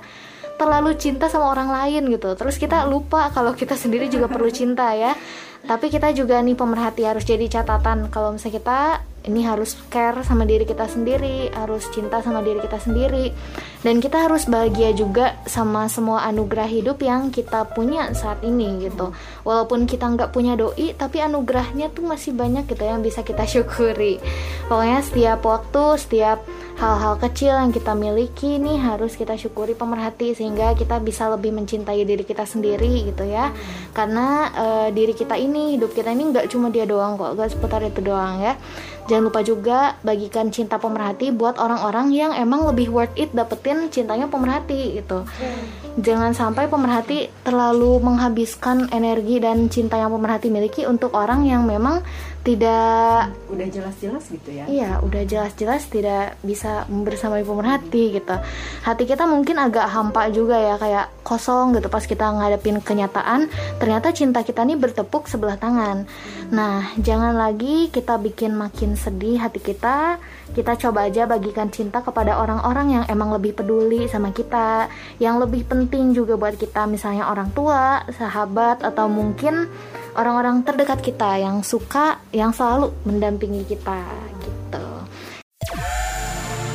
terlalu 0.56 0.96
cinta 1.00 1.28
sama 1.28 1.52
orang 1.52 1.72
lain 1.72 2.08
gitu. 2.12 2.36
Terus 2.36 2.60
kita 2.60 2.84
lupa 2.84 3.32
kalau 3.32 3.56
kita 3.56 3.76
sendiri 3.76 4.12
juga 4.12 4.28
perlu 4.28 4.48
cinta 4.52 4.92
ya. 4.92 5.12
Tapi 5.64 5.86
kita 5.92 6.10
juga 6.16 6.40
nih 6.40 6.56
pemerhati 6.56 7.04
harus 7.04 7.22
jadi 7.22 7.46
catatan 7.46 8.08
kalau 8.08 8.34
misalnya 8.34 8.58
kita 8.58 8.80
ini 9.28 9.44
harus 9.44 9.76
care 9.92 10.24
sama 10.24 10.48
diri 10.48 10.64
kita 10.64 10.88
sendiri, 10.88 11.52
harus 11.52 11.84
cinta 11.92 12.24
sama 12.24 12.40
diri 12.40 12.56
kita 12.64 12.80
sendiri, 12.80 13.36
dan 13.84 14.00
kita 14.00 14.24
harus 14.24 14.48
bahagia 14.48 14.96
juga 14.96 15.36
sama 15.44 15.92
semua 15.92 16.24
anugerah 16.24 16.64
hidup 16.64 17.04
yang 17.04 17.28
kita 17.28 17.68
punya 17.76 18.16
saat 18.16 18.40
ini 18.40 18.88
gitu. 18.88 19.12
Walaupun 19.44 19.84
kita 19.84 20.08
nggak 20.08 20.32
punya 20.32 20.56
doi, 20.56 20.96
tapi 20.96 21.20
anugerahnya 21.20 21.92
tuh 21.92 22.08
masih 22.08 22.32
banyak 22.32 22.64
gitu 22.64 22.80
yang 22.80 23.04
bisa 23.04 23.20
kita 23.20 23.44
syukuri. 23.44 24.16
Pokoknya 24.72 25.00
setiap 25.04 25.40
waktu, 25.44 25.84
setiap 26.00 26.38
hal-hal 26.80 27.20
kecil 27.20 27.52
yang 27.52 27.74
kita 27.76 27.92
miliki 27.92 28.56
nih 28.56 28.80
harus 28.80 29.12
kita 29.12 29.36
syukuri 29.36 29.76
pemerhati 29.76 30.32
sehingga 30.32 30.72
kita 30.72 30.96
bisa 31.04 31.28
lebih 31.28 31.52
mencintai 31.52 32.08
diri 32.08 32.24
kita 32.24 32.48
sendiri 32.48 33.04
gitu 33.04 33.28
ya. 33.28 33.52
Karena 33.92 34.48
eh, 34.48 34.88
diri 34.96 35.12
kita 35.12 35.36
ini, 35.36 35.49
hidup 35.54 35.96
kita 35.96 36.12
ini 36.14 36.30
nggak 36.30 36.50
cuma 36.52 36.70
dia 36.70 36.86
doang 36.86 37.18
kok, 37.18 37.34
gak 37.34 37.50
seputar 37.52 37.80
itu 37.82 38.00
doang 38.04 38.38
ya. 38.38 38.54
Jangan 39.10 39.24
lupa 39.26 39.40
juga 39.42 39.78
bagikan 40.06 40.54
cinta 40.54 40.78
pemerhati 40.78 41.34
buat 41.34 41.58
orang-orang 41.58 42.14
yang 42.14 42.32
emang 42.36 42.62
lebih 42.70 42.94
worth 42.94 43.10
it 43.18 43.34
dapetin 43.34 43.90
cintanya 43.90 44.30
pemerhati 44.30 45.02
gitu. 45.02 45.26
Jangan 45.98 46.30
sampai 46.30 46.70
pemerhati 46.70 47.26
terlalu 47.42 47.98
menghabiskan 47.98 48.86
energi 48.94 49.42
dan 49.42 49.66
cinta 49.66 49.98
yang 49.98 50.14
pemerhati 50.14 50.46
miliki 50.46 50.86
untuk 50.86 51.10
orang 51.18 51.42
yang 51.42 51.66
memang 51.66 52.06
tidak 52.40 53.36
udah 53.52 53.68
jelas-jelas 53.68 54.24
gitu 54.32 54.48
ya 54.48 54.64
Iya, 54.64 54.90
udah 55.04 55.22
jelas-jelas 55.28 55.82
tidak 55.92 56.40
bisa 56.40 56.88
bersamai 56.88 57.44
pemerhati 57.44 58.16
gitu. 58.16 58.36
Hati 58.86 59.04
kita 59.04 59.28
mungkin 59.28 59.60
agak 59.60 59.90
hampa 59.92 60.32
juga 60.32 60.56
ya, 60.56 60.80
kayak 60.80 61.10
kosong 61.20 61.76
gitu 61.76 61.92
pas 61.92 62.00
kita 62.00 62.30
ngadepin 62.32 62.80
kenyataan. 62.80 63.52
Ternyata 63.76 64.14
cinta 64.16 64.40
kita 64.40 64.64
nih 64.64 64.80
bertepuk 64.80 65.28
sebelah 65.28 65.60
tangan. 65.60 66.08
Nah, 66.48 66.96
jangan 66.96 67.36
lagi 67.36 67.92
kita 67.92 68.16
bikin 68.16 68.56
makin 68.56 68.96
sedih 68.96 69.42
hati 69.42 69.60
kita. 69.60 70.16
Kita 70.50 70.74
coba 70.74 71.06
aja 71.06 71.30
bagikan 71.30 71.70
cinta 71.70 72.02
kepada 72.02 72.34
orang-orang 72.42 72.98
yang 72.98 73.04
emang 73.06 73.30
lebih 73.30 73.54
peduli 73.54 74.10
sama 74.10 74.34
kita, 74.34 74.90
yang 75.22 75.38
lebih 75.38 75.62
penting 75.62 76.10
juga 76.10 76.34
buat 76.34 76.58
kita, 76.58 76.90
misalnya 76.90 77.30
orang 77.30 77.54
tua, 77.54 78.02
sahabat, 78.10 78.82
atau 78.82 79.06
mungkin 79.06 79.70
orang-orang 80.20 80.60
terdekat 80.60 81.00
kita 81.00 81.40
yang 81.40 81.64
suka 81.64 82.20
yang 82.28 82.52
selalu 82.52 82.92
mendampingi 83.08 83.64
kita 83.64 84.04
gitu. 84.44 84.86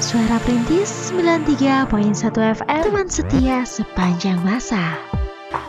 Suara 0.02 0.42
Perintis 0.42 1.14
93.1 1.14 1.90
FM 2.34 2.82
Teman 2.90 3.08
setia 3.10 3.62
sepanjang 3.66 4.42
masa 4.42 4.98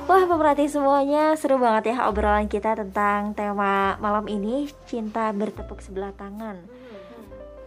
Wah 0.06 0.24
pemerhati 0.24 0.70
semuanya 0.70 1.36
seru 1.36 1.60
banget 1.60 1.92
ya 1.92 2.08
obrolan 2.08 2.48
kita 2.48 2.78
tentang 2.78 3.36
tema 3.36 4.00
malam 4.00 4.24
ini 4.30 4.70
cinta 4.86 5.34
bertepuk 5.34 5.82
sebelah 5.82 6.14
tangan. 6.14 6.62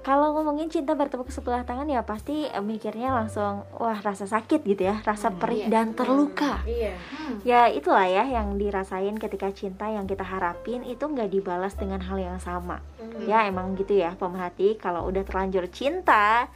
Kalau 0.09 0.33
ngomongin 0.33 0.73
cinta 0.73 0.97
bertepuk 0.97 1.29
sebelah 1.29 1.61
tangan 1.61 1.85
ya 1.85 2.01
pasti 2.01 2.49
eh, 2.49 2.65
mikirnya 2.65 3.13
langsung 3.13 3.61
wah 3.77 4.01
rasa 4.01 4.25
sakit 4.25 4.65
gitu 4.65 4.89
ya 4.89 5.05
rasa 5.05 5.29
perih 5.29 5.69
dan 5.69 5.93
terluka. 5.93 6.65
Iya. 6.65 6.97
ya 7.45 7.61
itulah 7.69 8.09
ya 8.09 8.25
yang 8.25 8.57
dirasain 8.57 9.13
ketika 9.21 9.53
cinta 9.53 9.85
yang 9.85 10.09
kita 10.09 10.25
harapin 10.25 10.81
itu 10.81 11.05
nggak 11.05 11.29
dibalas 11.29 11.77
dengan 11.77 12.01
hal 12.01 12.17
yang 12.17 12.41
sama. 12.41 12.81
Ya 13.29 13.45
emang 13.45 13.77
gitu 13.77 14.01
ya 14.01 14.17
pemerhati 14.17 14.81
kalau 14.81 15.05
udah 15.05 15.21
terlanjur 15.21 15.69
cinta 15.69 16.49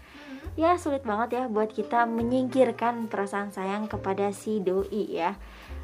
ya 0.58 0.74
sulit 0.82 1.06
banget 1.06 1.38
ya 1.38 1.44
buat 1.46 1.70
kita 1.70 2.10
menyingkirkan 2.10 3.06
perasaan 3.06 3.54
sayang 3.54 3.86
kepada 3.86 4.34
si 4.34 4.66
doi 4.66 5.14
ya. 5.14 5.38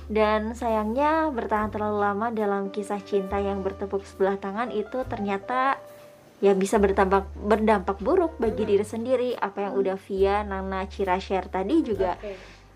Dan 0.10 0.58
sayangnya 0.58 1.29
bertahan 1.29 1.69
terlalu 1.69 2.01
lama 2.01 2.34
dalam 2.34 2.73
kisah 2.73 2.97
cinta 3.05 3.38
yang 3.38 3.62
bertepuk 3.62 4.01
sebelah 4.10 4.41
tangan 4.41 4.73
itu 4.73 5.05
ternyata 5.05 5.77
ya 6.39 6.56
bisa 6.56 6.80
berdampak 6.80 7.28
berdampak 7.36 7.99
buruk 7.99 8.39
bagi 8.39 8.63
diri 8.63 8.84
sendiri. 8.84 9.36
Apa 9.36 9.69
yang 9.69 9.73
udah 9.75 9.97
Via 9.99 10.43
Nana 10.43 10.88
Cira 10.88 11.19
share 11.19 11.52
tadi 11.52 11.84
juga 11.84 12.15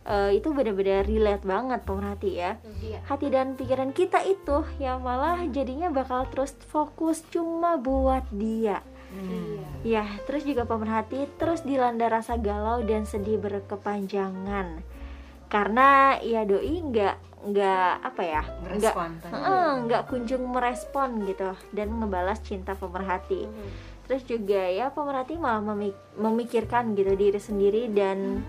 eh, 0.03 0.35
itu 0.35 0.51
benar-benar 0.51 1.07
relate 1.07 1.45
banget 1.47 1.79
pemerhati 1.87 2.31
ya. 2.35 2.59
Hati 3.07 3.27
dan 3.31 3.55
pikiran 3.55 3.95
kita 3.95 4.23
itu 4.27 4.67
ya 4.79 4.99
malah 4.99 5.47
jadinya 5.47 5.87
bakal 5.91 6.27
terus 6.27 6.55
fokus 6.67 7.23
cuma 7.31 7.79
buat 7.79 8.27
dia. 8.31 8.83
Ya 9.85 10.09
terus 10.25 10.43
juga 10.43 10.65
pemerhati 10.65 11.29
terus 11.37 11.61
dilanda 11.61 12.09
rasa 12.09 12.35
galau 12.35 12.81
dan 12.83 13.05
sedih 13.05 13.39
berkepanjangan. 13.39 14.81
Karena 15.53 16.17
ya 16.19 16.49
doi 16.49 16.81
nggak 16.81 17.32
nggak 17.43 17.91
apa 18.07 18.21
ya 18.23 18.41
nggak. 18.79 18.93
Heeh, 19.35 19.69
nggak 19.83 20.01
kunjung 20.07 20.43
merespon 20.47 21.27
gitu 21.27 21.51
dan 21.75 21.87
ngebalas 21.99 22.39
cinta 22.39 22.71
pemerhati. 22.71 23.51
Terus 24.07 24.23
juga 24.27 24.63
ya 24.67 24.91
pemerhati 24.91 25.35
malah 25.39 25.63
memik- 25.63 25.99
memikirkan 26.15 26.95
gitu 26.95 27.15
diri 27.15 27.39
sendiri 27.39 27.91
dan 27.91 28.43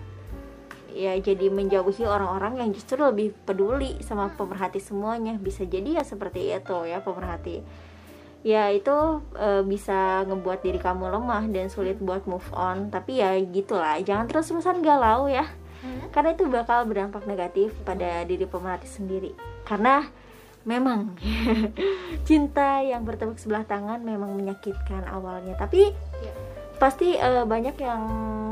ya 0.94 1.18
jadi 1.18 1.50
menjauhi 1.50 2.06
orang-orang 2.06 2.62
yang 2.62 2.70
justru 2.70 3.02
lebih 3.02 3.34
peduli 3.42 3.98
sama 4.02 4.30
pemerhati 4.30 4.78
semuanya. 4.78 5.34
Bisa 5.42 5.66
jadi 5.66 5.98
ya 5.98 6.04
seperti 6.06 6.54
itu 6.54 6.78
ya 6.86 7.02
pemerhati. 7.02 7.66
Ya 8.44 8.68
itu 8.70 9.24
e, 9.34 9.64
bisa 9.64 10.22
ngebuat 10.28 10.60
diri 10.60 10.76
kamu 10.76 11.08
lemah 11.08 11.48
dan 11.50 11.66
sulit 11.66 11.98
buat 11.98 12.28
move 12.30 12.46
on. 12.54 12.94
Tapi 12.94 13.18
ya 13.18 13.34
gitulah 13.42 13.98
jangan 14.04 14.30
terus-terusan 14.30 14.86
galau 14.86 15.26
ya 15.26 15.48
karena 16.10 16.30
itu 16.34 16.46
bakal 16.46 16.86
berdampak 16.86 17.26
negatif 17.26 17.74
pada 17.82 18.22
diri 18.24 18.46
pemerhati 18.46 18.88
sendiri. 18.88 19.32
Karena 19.66 20.04
memang 20.64 21.16
cinta 22.28 22.80
yang 22.80 23.04
bertepuk 23.04 23.36
sebelah 23.36 23.68
tangan 23.68 24.00
memang 24.00 24.32
menyakitkan 24.36 25.04
awalnya. 25.10 25.58
Tapi 25.58 25.92
pasti 26.78 27.16
eh, 27.16 27.44
banyak 27.44 27.76
yang 27.78 28.02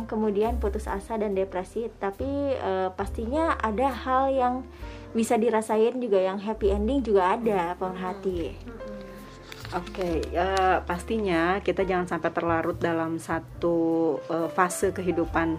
kemudian 0.06 0.58
putus 0.58 0.90
asa 0.90 1.16
dan 1.16 1.32
depresi. 1.32 1.88
Tapi 2.00 2.56
eh, 2.56 2.88
pastinya 2.92 3.56
ada 3.60 3.88
hal 3.92 4.24
yang 4.32 4.54
bisa 5.12 5.36
dirasain 5.36 6.00
juga 6.00 6.18
yang 6.18 6.40
happy 6.40 6.72
ending 6.72 7.04
juga 7.04 7.36
ada 7.36 7.76
pemerhati 7.76 8.56
Oke, 9.72 10.20
ya, 10.28 10.84
pastinya 10.84 11.56
kita 11.64 11.88
jangan 11.88 12.04
sampai 12.04 12.28
terlarut 12.28 12.76
dalam 12.76 13.16
satu 13.16 14.20
eh, 14.28 14.48
fase 14.52 14.92
kehidupan 14.92 15.56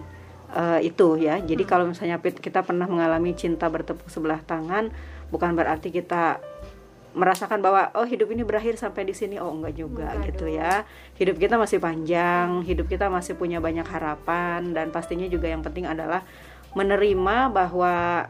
eh, 0.53 0.79
itu 0.87 1.17
ya. 1.19 1.41
Jadi 1.41 1.63
kalau 1.65 1.89
misalnya 1.89 2.21
kita 2.21 2.61
pernah 2.63 2.85
mengalami 2.85 3.33
cinta 3.33 3.67
bertepuk 3.67 4.07
sebelah 4.07 4.39
tangan, 4.45 4.93
bukan 5.33 5.57
berarti 5.57 5.89
kita 5.89 6.39
merasakan 7.13 7.61
bahwa 7.61 7.93
oh 7.93 8.09
hidup 8.09 8.33
ini 8.33 8.41
berakhir 8.41 8.77
sampai 8.77 9.05
di 9.05 9.13
sini. 9.13 9.37
Oh 9.37 9.53
enggak 9.53 9.77
juga 9.77 10.13
gitu 10.25 10.49
ya. 10.49 10.85
Hidup 11.17 11.37
kita 11.37 11.57
masih 11.57 11.77
panjang, 11.77 12.65
hidup 12.65 12.89
kita 12.89 13.09
masih 13.09 13.37
punya 13.37 13.61
banyak 13.61 13.85
harapan 13.85 14.73
dan 14.73 14.89
pastinya 14.89 15.25
juga 15.29 15.49
yang 15.49 15.61
penting 15.61 15.85
adalah 15.85 16.25
menerima 16.73 17.53
bahwa 17.53 18.25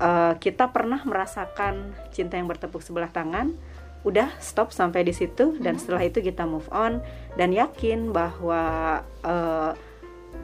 eh, 0.00 0.34
kita 0.40 0.72
pernah 0.72 1.00
merasakan 1.04 1.92
cinta 2.12 2.40
yang 2.40 2.48
bertepuk 2.48 2.80
sebelah 2.80 3.12
tangan 3.12 3.52
udah 4.04 4.28
stop 4.36 4.68
sampai 4.68 5.00
di 5.00 5.16
situ 5.16 5.56
dan 5.64 5.80
setelah 5.80 6.04
itu 6.04 6.20
kita 6.20 6.44
move 6.44 6.68
on 6.68 7.00
dan 7.40 7.56
yakin 7.56 8.12
bahwa 8.12 9.00
eh, 9.24 9.72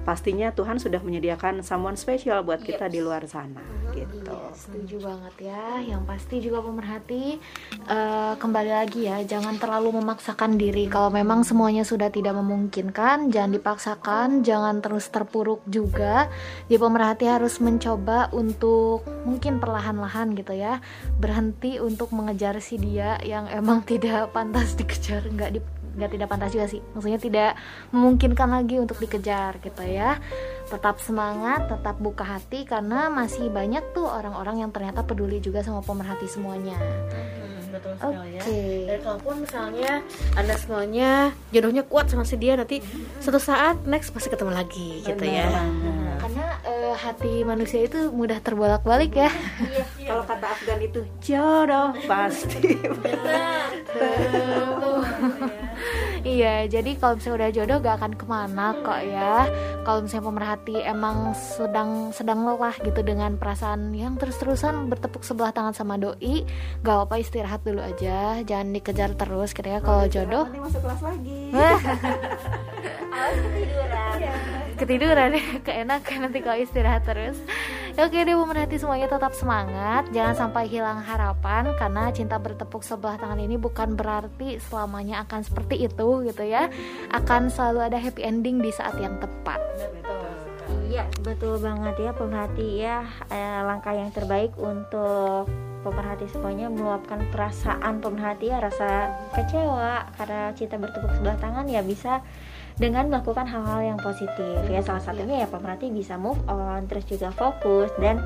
pastinya 0.03 0.51
Tuhan 0.51 0.81
sudah 0.81 1.01
menyediakan 1.05 1.61
someone 1.61 1.97
special 1.97 2.43
buat 2.43 2.65
kita 2.65 2.89
di 2.89 3.05
luar 3.05 3.25
sana 3.29 3.81
gitu. 3.93 4.37
Setuju 4.55 4.97
banget 5.03 5.35
ya. 5.51 5.83
Yang 5.83 6.03
pasti 6.07 6.37
juga 6.43 6.59
pemerhati 6.65 7.39
eh, 7.87 8.35
kembali 8.39 8.71
lagi 8.71 9.07
ya, 9.07 9.23
jangan 9.27 9.59
terlalu 9.59 10.01
memaksakan 10.01 10.57
diri. 10.57 10.87
Kalau 10.87 11.11
memang 11.11 11.43
semuanya 11.43 11.83
sudah 11.83 12.09
tidak 12.09 12.37
memungkinkan, 12.39 13.31
jangan 13.35 13.53
dipaksakan, 13.55 14.29
jangan 14.47 14.79
terus 14.83 15.11
terpuruk 15.11 15.63
juga. 15.67 16.31
Jadi 16.71 16.79
pemerhati 16.79 17.27
harus 17.27 17.59
mencoba 17.59 18.31
untuk 18.33 19.05
mungkin 19.27 19.59
perlahan-lahan 19.59 20.35
gitu 20.39 20.55
ya, 20.55 20.79
berhenti 21.19 21.83
untuk 21.83 22.15
mengejar 22.15 22.59
si 22.63 22.79
dia 22.81 23.19
yang 23.27 23.51
emang 23.51 23.83
tidak 23.91 24.31
pantas 24.31 24.79
dikejar, 24.79 25.27
nggak 25.29 25.59
di 25.59 25.61
nggak 25.97 26.11
tidak 26.15 26.29
pantas 26.31 26.51
juga 26.55 26.67
sih 26.71 26.81
maksudnya 26.95 27.21
tidak 27.21 27.53
memungkinkan 27.91 28.49
lagi 28.51 28.77
untuk 28.79 28.99
dikejar 28.99 29.59
gitu 29.63 29.83
ya 29.87 30.19
tetap 30.71 31.03
semangat 31.03 31.67
tetap 31.67 31.99
buka 31.99 32.23
hati 32.23 32.63
karena 32.63 33.11
masih 33.11 33.51
banyak 33.51 33.83
tuh 33.91 34.07
orang-orang 34.07 34.63
yang 34.63 34.71
ternyata 34.71 35.03
peduli 35.03 35.43
juga 35.43 35.67
sama 35.67 35.83
pemerhati 35.83 36.31
semuanya 36.31 36.79
betul 37.71 37.95
sekali 37.97 38.37
ya. 38.37 38.43
Oke. 38.43 38.63
Dan 38.87 38.99
kalaupun 39.01 39.35
misalnya 39.47 40.03
anda 40.35 40.55
semuanya 40.59 41.11
jodohnya 41.55 41.83
kuat 41.87 42.11
sama 42.11 42.27
si 42.27 42.37
dia 42.37 42.59
nanti 42.59 42.83
suatu 43.23 43.39
saat 43.39 43.87
next 43.87 44.11
pasti 44.11 44.29
ketemu 44.29 44.53
lagi 44.53 45.07
gitu 45.07 45.25
ya. 45.25 45.47
karena 46.21 46.47
eh, 46.67 46.95
hati 46.99 47.47
manusia 47.47 47.87
itu 47.87 48.11
mudah 48.13 48.43
terbolak-balik 48.43 49.17
ya 49.17 49.31
Kalau 50.05 50.27
kata 50.27 50.47
Afgan 50.51 50.83
itu 50.83 51.01
jodoh 51.23 51.95
pasti. 52.05 52.77
Iya, 56.21 56.69
jadi 56.69 57.01
kalau 57.01 57.17
misalnya 57.17 57.37
udah 57.41 57.51
jodoh 57.57 57.77
gak 57.81 57.97
akan 57.97 58.13
ke 58.13 58.25
mana 58.29 58.77
kok 58.85 59.01
ya. 59.01 59.49
Kalau 59.89 60.05
misalnya 60.05 60.27
pemerhati 60.29 60.77
emang 60.85 61.33
sedang 61.33 62.13
sedang 62.13 62.45
lelah 62.45 62.77
gitu 62.85 63.01
dengan 63.01 63.41
perasaan 63.41 63.97
yang 63.97 64.21
terus-terusan 64.21 64.93
bertepuk 64.93 65.25
sebelah 65.25 65.49
tangan 65.53 65.73
sama 65.73 65.97
doi, 65.97 66.45
gak 66.85 67.09
apa 67.09 67.25
istirahat 67.25 67.65
dulu 67.65 67.81
aja, 67.81 68.37
jangan 68.45 68.69
dikejar 68.77 69.17
terus 69.17 69.57
gitu 69.57 69.69
ya. 69.69 69.81
Kalau 69.81 70.05
jodoh 70.13 70.45
Nanti 70.45 70.61
masuk 70.61 70.81
kelas 70.85 71.01
lagi. 71.01 71.41
ketiduran 74.81 75.29
ya, 75.37 75.45
keenakan 75.67 76.19
nanti 76.25 76.39
kalau 76.41 76.57
istirahat 76.57 77.05
terus. 77.05 77.37
Oke 78.01 78.25
deh 78.25 78.33
pemerhati 78.33 78.81
semuanya 78.81 79.13
tetap 79.13 79.37
semangat, 79.37 80.09
jangan 80.09 80.33
sampai 80.33 80.65
hilang 80.73 81.05
harapan 81.05 81.69
karena 81.77 82.09
cinta 82.09 82.41
bertepuk 82.41 82.81
sebelah 82.81 83.21
tangan 83.21 83.37
ini 83.37 83.61
bukan 83.61 83.93
berarti 83.93 84.57
selamanya 84.57 85.21
akan 85.29 85.45
seperti 85.45 85.85
itu 85.85 86.25
gitu 86.25 86.41
ya. 86.49 86.73
Akan 87.13 87.53
selalu 87.53 87.93
ada 87.93 88.01
happy 88.01 88.25
ending 88.25 88.65
di 88.65 88.73
saat 88.73 88.97
yang 88.97 89.21
tepat. 89.21 89.61
Iya 90.89 91.13
betul 91.21 91.61
banget 91.61 92.01
ya 92.01 92.11
pemerhati 92.17 92.69
ya 92.81 93.05
Eh, 93.29 93.61
langkah 93.69 93.93
yang 93.93 94.09
terbaik 94.17 94.57
untuk 94.57 95.53
pemerhati 95.85 96.25
semuanya 96.33 96.73
meluapkan 96.73 97.21
perasaan 97.29 98.01
pemerhati 98.01 98.49
ya 98.49 98.65
rasa 98.65 99.13
kecewa 99.37 100.09
karena 100.17 100.57
cinta 100.57 100.81
bertepuk 100.81 101.13
sebelah 101.21 101.37
tangan 101.37 101.69
ya 101.69 101.85
bisa 101.85 102.25
dengan 102.81 103.13
melakukan 103.13 103.45
hal-hal 103.45 103.95
yang 103.95 103.99
positif. 104.01 104.57
Ya 104.73 104.81
salah 104.81 105.05
satunya 105.05 105.45
ya 105.45 105.49
pemerhati 105.53 105.93
bisa 105.93 106.17
move 106.17 106.41
on 106.49 106.89
terus 106.89 107.05
juga 107.05 107.29
fokus 107.37 107.93
dan 108.01 108.25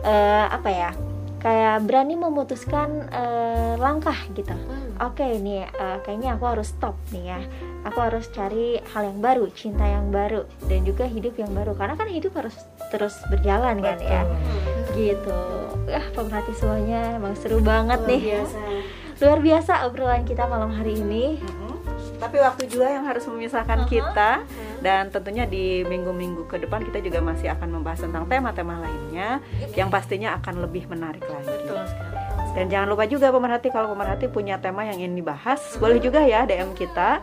eh, 0.00 0.46
apa 0.48 0.70
ya 0.72 0.90
kayak 1.40 1.84
berani 1.84 2.16
memutuskan 2.16 3.12
eh, 3.12 3.76
langkah 3.76 4.16
gitu. 4.32 4.56
Oke 5.04 5.36
nih 5.36 5.68
eh, 5.68 5.98
kayaknya 6.00 6.40
aku 6.40 6.48
harus 6.48 6.72
stop 6.72 6.96
nih 7.12 7.36
ya. 7.36 7.40
Aku 7.84 8.00
harus 8.00 8.28
cari 8.32 8.80
hal 8.96 9.12
yang 9.12 9.20
baru 9.20 9.48
cinta 9.52 9.84
yang 9.84 10.08
baru 10.08 10.48
dan 10.64 10.80
juga 10.88 11.04
hidup 11.04 11.36
yang 11.36 11.52
baru. 11.52 11.76
Karena 11.76 11.94
kan 12.00 12.08
hidup 12.08 12.32
harus 12.40 12.56
terus 12.88 13.20
berjalan 13.28 13.84
kan 13.84 14.00
ya. 14.00 14.24
Gitu. 14.96 15.36
Ah 15.92 16.06
pemerhati 16.16 16.56
semuanya 16.56 17.20
emang 17.20 17.36
seru 17.36 17.60
banget 17.60 18.00
nih 18.08 18.40
luar 19.20 19.36
biasa 19.44 19.84
obrolan 19.84 20.24
kita 20.24 20.48
malam 20.48 20.72
hari 20.72 20.96
ini 20.96 21.36
Tapi 22.20 22.36
waktu 22.36 22.62
juga 22.68 22.86
yang 22.92 23.08
harus 23.08 23.24
memisahkan 23.24 23.88
kita. 23.88 24.44
Dan 24.80 25.08
tentunya 25.12 25.44
di 25.44 25.84
minggu-minggu 25.84 26.48
ke 26.48 26.56
depan 26.60 26.84
kita 26.84 27.00
juga 27.00 27.20
masih 27.20 27.52
akan 27.52 27.68
membahas 27.80 28.00
tentang 28.04 28.24
tema-tema 28.28 28.80
lainnya 28.80 29.40
yang 29.76 29.88
pastinya 29.88 30.36
akan 30.40 30.64
lebih 30.64 30.88
menarik 30.88 31.24
lagi. 31.24 31.56
Dan 32.50 32.66
jangan 32.66 32.90
lupa 32.90 33.06
juga 33.06 33.30
pemerhati 33.30 33.70
kalau 33.70 33.94
pemerhati 33.94 34.26
punya 34.26 34.58
tema 34.58 34.82
yang 34.82 34.98
ingin 34.98 35.22
dibahas, 35.22 35.78
boleh 35.78 36.02
juga 36.02 36.18
ya 36.26 36.42
DM 36.42 36.74
kita. 36.74 37.22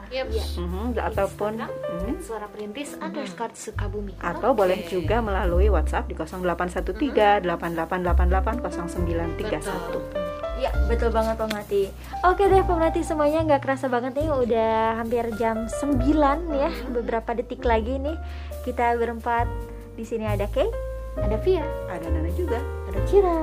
Mhm, 0.55 0.95
ataupun 0.95 1.67
mhm. 1.67 2.23
Suara 2.23 2.47
perintis 2.47 2.95
underscore 2.95 3.51
Sukabumi. 3.51 4.15
atau 4.23 4.55
boleh 4.55 4.87
juga 4.87 5.19
melalui 5.19 5.67
WhatsApp 5.67 6.07
di 6.07 6.15
0813 6.15 7.43
8888 7.43 8.87
0931. 8.87 10.26
Ya 10.57 10.73
betul 10.89 11.13
banget 11.13 11.37
pemerhati 11.37 11.93
Oke 12.25 12.49
deh 12.49 12.65
pemerhati 12.65 13.05
semuanya 13.05 13.45
nggak 13.45 13.61
kerasa 13.61 13.85
banget 13.93 14.17
nih 14.17 14.29
Udah 14.33 14.97
hampir 14.97 15.29
jam 15.37 15.69
9 15.69 16.01
ya 16.49 16.73
Beberapa 16.89 17.37
detik 17.37 17.61
lagi 17.61 18.01
nih 18.01 18.17
Kita 18.65 18.97
berempat 18.97 19.45
di 19.93 20.05
sini. 20.05 20.25
Ada 20.25 20.49
Kay 20.49 20.96
Ada 21.17 21.37
Via. 21.41 21.65
Ada 21.89 22.07
Nana 22.13 22.29
juga. 22.37 22.61
Ada 22.87 22.99
Kira 23.09 23.39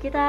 Kita 0.00 0.28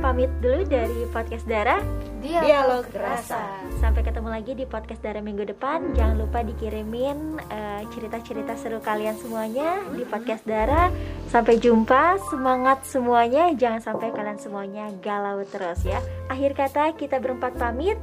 pamit 0.00 0.32
dulu 0.40 0.64
dari 0.64 1.04
podcast 1.12 1.44
Dara. 1.44 1.76
Dialog 2.24 2.88
rasa. 2.96 3.60
Sampai 3.78 4.00
ketemu 4.06 4.28
lagi 4.32 4.52
di 4.56 4.64
podcast 4.64 5.04
Dara 5.04 5.20
minggu 5.20 5.44
depan. 5.44 5.92
Jangan 5.92 6.16
lupa 6.16 6.40
dikirimin 6.40 7.36
eh, 7.52 7.82
cerita-cerita 7.92 8.56
seru 8.56 8.80
kalian 8.80 9.18
semuanya 9.20 9.82
Di 9.92 10.08
podcast 10.08 10.46
Dara. 10.48 10.88
Sampai 11.28 11.60
jumpa. 11.60 12.16
Semangat 12.32 12.86
semuanya. 12.88 13.52
Jangan 13.52 13.84
sampai 13.84 14.08
kalian 14.14 14.40
semuanya 14.40 14.88
galau 15.04 15.44
terus 15.44 15.84
ya. 15.84 16.00
Akhir 16.32 16.56
kata 16.56 16.96
kita 16.96 17.20
berempat 17.20 17.60
pamit. 17.60 18.00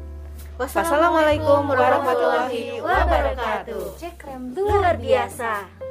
Wassalamualaikum 0.56 1.68
warahmatullahi 1.68 2.80
wabarakatuh. 2.80 4.00
Cek 4.00 4.24
rem 4.24 4.56
Luar 4.56 4.96
biasa 4.96 5.85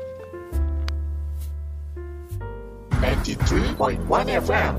93.1 3.00 3.98
FM. 4.38 4.72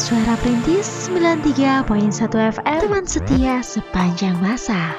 Suara 0.00 0.34
Perintis 0.40 1.12
93.1 1.12 1.84
FM 2.56 2.78
Teman 2.80 3.04
setia 3.04 3.60
sepanjang 3.60 4.34
masa 4.40 4.96